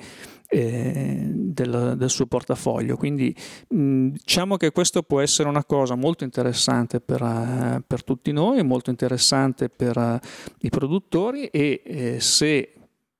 eh, 0.47 1.29
del, 1.29 1.95
del, 1.97 2.09
suo 2.09 2.25
portafoglio. 2.25 2.97
Quindi 2.97 3.35
mh, 3.69 4.07
diciamo 4.09 4.57
che 4.57 4.71
questo 4.71 5.03
può 5.03 5.21
essere 5.21 5.49
una 5.49 5.65
cosa 5.65 5.95
molto 5.95 6.23
interessante 6.23 6.99
per, 6.99 7.21
uh, 7.21 7.81
per 7.85 8.03
tutti 8.03 8.31
noi, 8.31 8.63
molto 8.63 8.89
interessante 8.89 9.69
per 9.69 9.97
uh, 9.97 10.19
i 10.59 10.69
produttori 10.69 11.45
e 11.47 11.81
eh, 11.83 12.19
se 12.19 12.71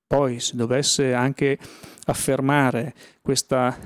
poi 0.08 0.40
si 0.40 0.56
dovesse 0.56 1.13
anche 1.13 1.58
affermare 2.06 2.94
questa 3.22 3.78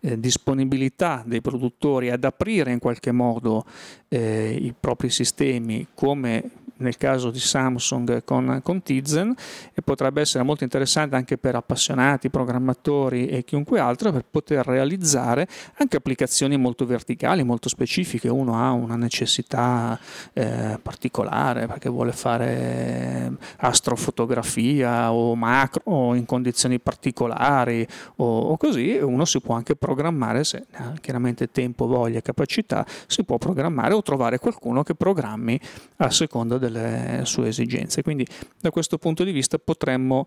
eh, 0.00 0.20
disponibilità 0.20 1.22
dei 1.26 1.40
produttori 1.40 2.10
ad 2.10 2.22
aprire 2.22 2.70
in 2.70 2.78
qualche 2.78 3.12
modo 3.12 3.64
eh, 4.08 4.56
i 4.60 4.74
propri 4.78 5.08
sistemi 5.08 5.88
come 5.94 6.50
nel 6.78 6.96
caso 6.96 7.30
di 7.30 7.38
Samsung 7.38 8.24
con, 8.24 8.60
con 8.62 8.82
Tizen 8.82 9.34
e 9.72 9.82
potrebbe 9.82 10.20
essere 10.20 10.44
molto 10.44 10.64
interessante 10.64 11.16
anche 11.16 11.38
per 11.38 11.54
appassionati, 11.54 12.30
programmatori 12.30 13.26
e 13.26 13.44
chiunque 13.44 13.80
altro 13.80 14.12
per 14.12 14.24
poter 14.30 14.66
realizzare 14.66 15.46
anche 15.76 15.96
applicazioni 15.96 16.56
molto 16.56 16.86
verticali, 16.86 17.42
molto 17.42 17.68
specifiche. 17.68 18.28
Uno 18.28 18.54
ha 18.54 18.70
una 18.72 18.96
necessità 18.96 19.98
eh, 20.32 20.78
particolare 20.82 21.66
perché 21.66 21.88
vuole 21.88 22.12
fare 22.12 23.32
astrofotografia 23.58 25.12
o 25.12 25.34
macro 25.34 26.14
in 26.14 26.24
condizioni 26.24 26.78
particolari 26.80 27.86
o, 28.16 28.40
o 28.40 28.56
così, 28.56 28.98
uno 29.00 29.24
si 29.24 29.40
può 29.40 29.54
anche 29.54 29.76
programmare 29.76 30.44
se 30.44 30.66
ha 30.72 30.92
chiaramente 31.00 31.50
tempo, 31.50 31.86
voglia 31.86 32.20
capacità, 32.20 32.84
si 33.06 33.24
può 33.24 33.38
programmare 33.38 33.94
o 33.94 34.02
trovare 34.02 34.38
qualcuno 34.38 34.82
che 34.82 34.94
programmi 34.94 35.58
a 35.96 36.10
seconda 36.10 36.58
del 36.58 36.67
delle 36.70 37.24
sue 37.24 37.48
esigenze. 37.48 38.02
Quindi 38.02 38.26
da 38.60 38.70
questo 38.70 38.98
punto 38.98 39.24
di 39.24 39.32
vista 39.32 39.58
potremmo 39.58 40.26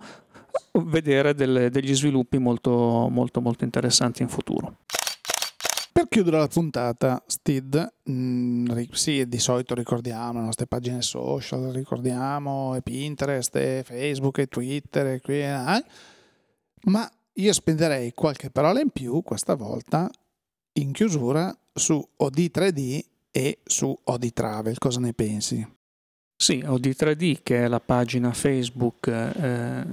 vedere 0.73 1.33
delle, 1.33 1.69
degli 1.69 1.95
sviluppi 1.95 2.37
molto, 2.37 3.07
molto, 3.09 3.41
molto 3.41 3.63
interessanti 3.63 4.21
in 4.21 4.29
futuro. 4.29 4.77
Per 5.93 6.07
chiudere 6.07 6.37
la 6.37 6.47
puntata, 6.47 7.21
Steed, 7.27 7.93
mh, 8.03 8.13
mm, 8.13 8.65
sì, 8.91 9.27
di 9.27 9.39
solito 9.39 9.75
ricordiamo 9.75 10.39
le 10.39 10.45
nostre 10.45 10.65
pagine 10.65 11.01
social, 11.01 11.71
ricordiamo 11.71 12.75
e 12.75 12.81
Pinterest, 12.81 13.55
e 13.55 13.83
Facebook, 13.85 14.37
e 14.39 14.47
Twitter, 14.47 15.07
e 15.07 15.21
qui, 15.21 15.41
eh, 15.41 15.83
ma 16.83 17.11
io 17.33 17.53
spenderei 17.53 18.13
qualche 18.13 18.49
parola 18.49 18.79
in 18.79 18.89
più 18.89 19.21
questa 19.21 19.55
volta 19.55 20.09
in 20.73 20.91
chiusura 20.93 21.55
su 21.73 22.01
OD3D 22.17 23.03
e 23.29 23.59
su 23.63 23.95
OD 24.03 24.31
Travel. 24.31 24.77
Cosa 24.77 24.99
ne 24.99 25.13
pensi? 25.13 25.65
Sì, 26.41 26.63
OD3D 26.65 27.41
che 27.43 27.65
è 27.65 27.67
la 27.67 27.79
pagina 27.79 28.33
Facebook 28.33 29.05
eh, 29.05 29.83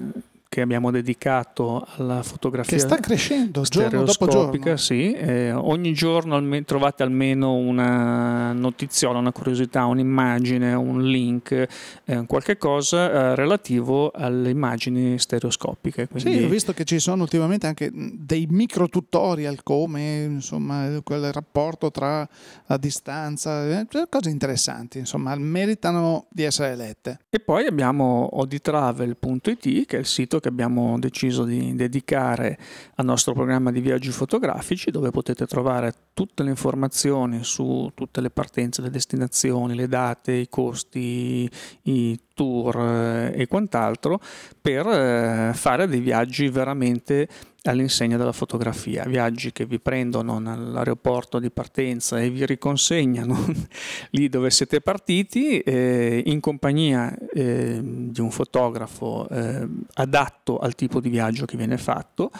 che 0.48 0.62
abbiamo 0.62 0.90
dedicato 0.90 1.86
alla 1.96 2.22
fotografia 2.22 2.76
che 2.76 2.82
sta 2.82 2.96
crescendo 2.96 3.62
giorno 3.62 4.02
dopo 4.02 4.26
giorno. 4.26 4.76
Sì, 4.76 5.12
eh, 5.12 5.52
ogni 5.52 5.92
giorno 5.92 6.36
alme- 6.36 6.64
trovate 6.64 7.02
almeno 7.02 7.54
una 7.54 8.52
notiziola, 8.52 9.18
una 9.18 9.30
curiosità, 9.32 9.84
un'immagine, 9.84 10.72
un 10.72 11.02
link, 11.02 11.66
eh, 12.04 12.24
qualche 12.26 12.56
cosa 12.56 13.10
eh, 13.10 13.34
relativo 13.34 14.10
alle 14.10 14.48
immagini 14.48 15.18
stereoscopiche. 15.18 16.08
Quindi... 16.08 16.38
Sì, 16.38 16.42
ho 16.42 16.48
visto 16.48 16.72
che 16.72 16.84
ci 16.84 16.98
sono 16.98 17.22
ultimamente 17.22 17.66
anche 17.66 17.90
dei 17.92 18.46
micro 18.48 18.88
tutorial 18.88 19.62
come 19.62 20.22
insomma, 20.24 20.98
quel 21.04 21.30
rapporto 21.30 21.90
tra 21.90 22.26
la 22.66 22.76
distanza, 22.78 23.80
eh, 23.80 23.86
cioè 23.90 24.08
cose 24.08 24.30
interessanti, 24.30 24.98
insomma, 24.98 25.34
meritano 25.36 26.26
di 26.30 26.44
essere 26.44 26.74
lette. 26.74 27.20
E 27.28 27.38
poi 27.38 27.66
abbiamo 27.66 28.28
oditravel.it 28.38 29.86
che 29.86 29.96
è 29.96 30.00
il 30.00 30.06
sito 30.06 30.37
che 30.40 30.48
abbiamo 30.48 30.98
deciso 30.98 31.44
di 31.44 31.74
dedicare 31.74 32.58
al 32.96 33.04
nostro 33.04 33.32
programma 33.32 33.70
di 33.70 33.80
viaggi 33.80 34.10
fotografici 34.10 34.90
dove 34.90 35.10
potete 35.10 35.46
trovare 35.46 35.92
tutte 36.14 36.42
le 36.42 36.50
informazioni 36.50 37.44
su 37.44 37.90
tutte 37.94 38.20
le 38.20 38.30
partenze, 38.30 38.82
le 38.82 38.90
destinazioni, 38.90 39.74
le 39.74 39.88
date, 39.88 40.32
i 40.32 40.48
costi, 40.48 41.50
i 41.82 42.18
tour 42.34 42.76
eh, 42.78 43.32
e 43.34 43.46
quant'altro 43.46 44.20
per 44.60 44.86
eh, 44.86 45.52
fare 45.54 45.86
dei 45.88 46.00
viaggi 46.00 46.48
veramente 46.48 47.28
all'insegna 47.62 48.16
della 48.16 48.32
fotografia, 48.32 49.04
viaggi 49.04 49.52
che 49.52 49.66
vi 49.66 49.80
prendono 49.80 50.38
nell'aeroporto 50.38 51.38
di 51.38 51.50
partenza 51.50 52.20
e 52.20 52.30
vi 52.30 52.46
riconsegnano 52.46 53.46
lì 54.10 54.28
dove 54.28 54.50
siete 54.50 54.80
partiti 54.80 55.58
eh, 55.60 56.22
in 56.24 56.40
compagnia 56.40 57.14
eh, 57.34 57.80
di 57.82 58.20
un 58.20 58.30
fotografo 58.30 59.28
eh, 59.28 59.68
adatto 59.94 60.58
al 60.58 60.74
tipo 60.74 61.00
di 61.00 61.08
viaggio 61.08 61.44
che 61.46 61.56
viene 61.56 61.78
fatto, 61.78 62.30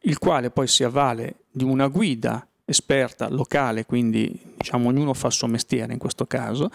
il 0.00 0.18
quale 0.18 0.50
poi 0.50 0.66
si 0.66 0.84
avvale 0.84 1.36
di 1.50 1.64
una 1.64 1.88
guida 1.88 2.46
esperta 2.68 3.28
locale, 3.28 3.86
quindi 3.86 4.38
diciamo 4.56 4.88
ognuno 4.88 5.14
fa 5.14 5.28
il 5.28 5.32
suo 5.32 5.46
mestiere 5.46 5.92
in 5.92 5.98
questo 5.98 6.26
caso. 6.26 6.68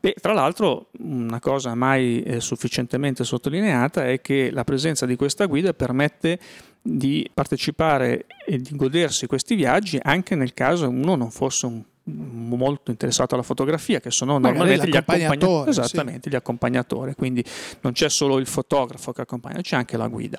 E 0.00 0.14
tra 0.20 0.34
l'altro 0.34 0.90
una 0.98 1.40
cosa 1.40 1.74
mai 1.74 2.22
eh, 2.22 2.40
sufficientemente 2.40 3.24
sottolineata 3.24 4.06
è 4.06 4.20
che 4.20 4.50
la 4.50 4.64
presenza 4.64 5.06
di 5.06 5.16
questa 5.16 5.46
guida 5.46 5.72
permette 5.72 6.38
di 6.82 7.28
partecipare 7.32 8.26
e 8.46 8.58
di 8.58 8.74
godersi 8.74 9.26
questi 9.26 9.54
viaggi 9.54 9.98
anche 10.00 10.34
nel 10.34 10.54
caso 10.54 10.88
uno 10.88 11.14
non 11.14 11.30
fosse 11.30 11.66
un 11.66 11.82
molto 12.04 12.90
interessato 12.90 13.34
alla 13.34 13.42
fotografia, 13.42 14.00
che 14.00 14.10
sono 14.10 14.38
normalmente 14.38 14.88
gli 14.88 14.96
accompagnatori, 14.96 15.70
esattamente, 15.70 16.20
sì. 16.24 16.30
gli 16.30 16.34
accompagnatori, 16.34 17.14
quindi 17.14 17.44
non 17.80 17.92
c'è 17.92 18.08
solo 18.08 18.38
il 18.38 18.46
fotografo 18.46 19.12
che 19.12 19.20
accompagna, 19.20 19.60
c'è 19.60 19.76
anche 19.76 19.96
la 19.96 20.08
guida. 20.08 20.38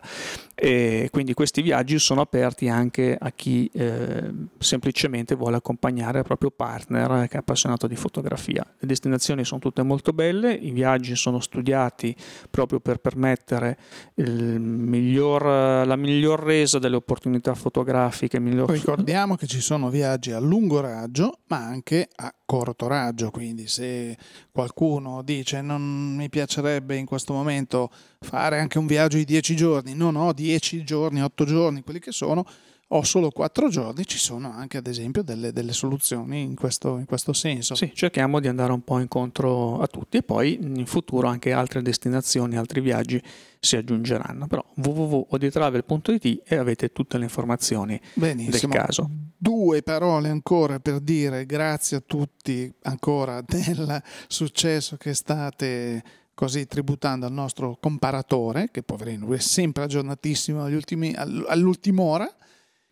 E 0.55 1.09
quindi 1.11 1.33
questi 1.33 1.61
viaggi 1.61 1.97
sono 1.99 2.21
aperti 2.21 2.67
anche 2.67 3.17
a 3.19 3.31
chi 3.31 3.69
eh, 3.73 4.31
semplicemente 4.59 5.35
vuole 5.35 5.57
accompagnare 5.57 6.19
il 6.19 6.23
proprio 6.23 6.51
partner 6.51 7.27
che 7.27 7.35
è 7.35 7.39
appassionato 7.39 7.87
di 7.87 7.95
fotografia. 7.95 8.65
Le 8.77 8.87
destinazioni 8.87 9.43
sono 9.43 9.59
tutte 9.59 9.81
molto 9.81 10.13
belle, 10.13 10.53
i 10.53 10.71
viaggi 10.71 11.15
sono 11.15 11.39
studiati 11.39 12.15
proprio 12.49 12.79
per 12.79 12.97
permettere 12.97 13.77
miglior, 14.15 15.43
la 15.85 15.95
miglior 15.95 16.43
resa 16.43 16.79
delle 16.79 16.95
opportunità 16.95 17.53
fotografiche. 17.55 18.39
Miglior... 18.39 18.69
Ricordiamo 18.69 19.35
che 19.35 19.47
ci 19.47 19.61
sono 19.61 19.89
viaggi 19.89 20.31
a 20.31 20.39
lungo 20.39 20.79
raggio, 20.79 21.39
ma 21.51 21.57
anche 21.57 22.07
a 22.15 22.33
corto 22.45 22.87
raggio, 22.87 23.29
quindi 23.29 23.67
se 23.67 24.17
qualcuno 24.51 25.21
dice 25.21 25.59
non 25.59 25.81
mi 26.15 26.29
piacerebbe 26.29 26.95
in 26.95 27.05
questo 27.05 27.33
momento 27.33 27.91
fare 28.21 28.57
anche 28.57 28.77
un 28.77 28.85
viaggio 28.85 29.17
di 29.17 29.25
10 29.25 29.55
giorni, 29.57 29.93
non 29.93 30.15
ho 30.15 30.31
10 30.31 30.85
giorni, 30.85 31.21
8 31.21 31.43
giorni, 31.43 31.83
quelli 31.83 31.99
che 31.99 32.13
sono, 32.13 32.45
ho 32.93 33.03
solo 33.03 33.29
4 33.29 33.69
giorni, 33.69 34.05
ci 34.05 34.17
sono 34.17 34.51
anche 34.51 34.77
ad 34.77 34.87
esempio 34.87 35.23
delle, 35.23 35.53
delle 35.53 35.71
soluzioni 35.71 36.41
in 36.41 36.55
questo, 36.55 36.97
in 36.97 37.05
questo, 37.05 37.31
senso. 37.33 37.75
Sì, 37.75 37.91
cerchiamo 37.93 38.39
di 38.39 38.47
andare 38.47 38.73
un 38.73 38.81
po' 38.81 38.99
incontro 38.99 39.79
a 39.79 39.87
tutti 39.87 40.17
e 40.17 40.23
poi 40.23 40.59
in 40.61 40.85
futuro 40.85 41.27
anche 41.27 41.53
altre 41.53 41.81
destinazioni, 41.81 42.57
altri 42.57 42.81
viaggi 42.81 43.21
si 43.59 43.77
aggiungeranno, 43.77 44.47
però 44.47 44.65
www.oditravel.it 44.75 46.41
e 46.45 46.55
avete 46.55 46.91
tutte 46.91 47.17
le 47.17 47.23
informazioni 47.23 47.99
Benissimo. 48.15 48.73
del 48.73 48.81
caso. 48.81 49.09
Due 49.37 49.81
parole 49.83 50.29
ancora 50.29 50.79
per 50.79 50.99
dire 50.99 51.45
grazie 51.45 51.97
a 51.97 52.03
tutti 52.05 52.71
ancora 52.83 53.41
del 53.47 54.01
successo 54.27 54.97
che 54.97 55.13
state 55.13 56.03
così 56.33 56.65
tributando 56.65 57.25
al 57.25 57.31
nostro 57.31 57.77
comparatore, 57.79 58.69
che 58.71 58.83
poverino 58.83 59.31
è 59.33 59.39
sempre 59.39 59.83
aggiornatissimo 59.83 60.65
ultimi, 60.65 61.13
all'ultima 61.13 62.01
ora. 62.01 62.35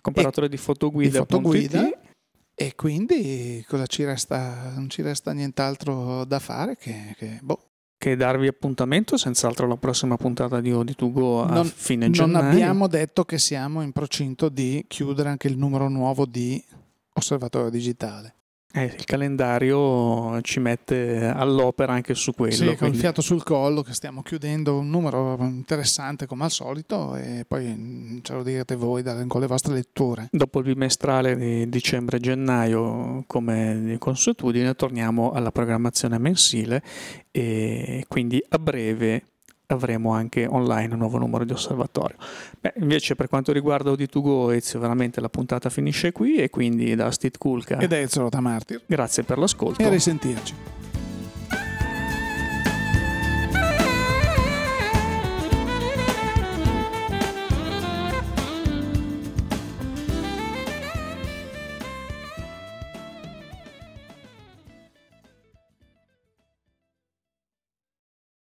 Comparatore 0.01 0.45
e, 0.47 0.49
di 0.49 0.57
fotoguida. 0.57 1.09
Di 1.12 1.17
fotoguida 1.17 1.89
e 2.55 2.75
quindi 2.75 3.63
cosa 3.67 3.85
ci 3.85 4.03
resta? 4.03 4.71
Non 4.75 4.89
ci 4.89 5.01
resta 5.01 5.31
nient'altro 5.31 6.25
da 6.25 6.39
fare 6.39 6.75
che, 6.77 7.15
che 7.17 7.39
boh, 7.41 7.65
che 7.97 8.15
darvi 8.15 8.47
appuntamento 8.47 9.17
senz'altro 9.17 9.65
alla 9.65 9.77
prossima 9.77 10.15
puntata 10.17 10.59
di 10.62 10.71
Odi2Go 10.71 11.47
a 11.47 11.53
Non- 11.53 11.65
fine 11.65 12.05
Non 12.05 12.12
gennaio. 12.13 12.49
abbiamo 12.51 12.88
detto 12.88 13.25
che 13.25 13.38
siamo 13.38 13.81
in 13.81 13.91
procinto 13.91 14.49
di 14.49 14.83
chiudere 14.88 15.29
anche 15.29 15.47
il 15.47 15.57
numero 15.57 15.88
nuovo 15.89 16.25
di 16.25 16.63
Osservatorio 17.13 17.69
Digitale. 17.69 18.35
Eh, 18.71 18.84
il 18.84 19.03
calendario 19.03 20.39
ci 20.41 20.60
mette 20.60 21.25
all'opera 21.25 21.93
anche 21.93 22.13
su 22.13 22.34
quello. 22.34 22.53
Sì, 22.53 22.75
con 22.75 22.89
il 22.89 22.95
fiato 22.95 23.19
sul 23.19 23.41
collo 23.41 23.82
che 23.82 23.93
stiamo 23.93 24.21
chiudendo 24.21 24.77
un 24.77 24.89
numero 24.89 25.38
interessante 25.39 26.27
come 26.27 26.43
al 26.43 26.51
solito 26.51 27.15
e 27.15 27.45
poi 27.47 27.65
mm, 27.65 28.19
ce 28.21 28.34
lo 28.34 28.43
direte 28.43 28.75
voi 28.75 29.03
con 29.27 29.41
le 29.41 29.47
vostre 29.47 29.73
letture. 29.73 30.27
Dopo 30.32 30.60
il 30.60 30.65
bimestrale 30.65 31.36
di 31.36 31.67
dicembre-gennaio, 31.67 33.23
come 33.25 33.82
di 33.84 33.97
consuetudine, 33.97 34.75
torniamo 34.75 35.32
alla 35.32 35.51
programmazione 35.51 36.19
mensile 36.19 36.84
e 37.32 38.05
quindi 38.08 38.39
a 38.49 38.60
breve 38.60 39.23
avremo 39.71 40.13
anche 40.13 40.47
online 40.47 40.93
un 40.93 40.99
nuovo 40.99 41.17
numero 41.17 41.43
di 41.43 41.53
osservatorio. 41.53 42.17
Beh, 42.60 42.73
invece 42.77 43.15
per 43.15 43.27
quanto 43.27 43.51
riguarda 43.51 43.91
Odi2Go, 43.91 44.53
Ezio, 44.53 44.79
veramente 44.79 45.21
la 45.21 45.29
puntata 45.29 45.69
finisce 45.69 46.12
qui 46.12 46.38
e 46.38 46.49
quindi 46.49 46.95
da 46.95 47.12
Steve 47.12 47.38
Kulka, 47.38 47.77
Ed 47.77 47.91
Ezio 47.91 48.21
Rotamartir. 48.21 48.82
grazie 48.86 49.23
per 49.23 49.38
l'ascolto. 49.38 49.82
E 49.82 49.86
a 49.86 49.89
risentirci. 49.89 50.79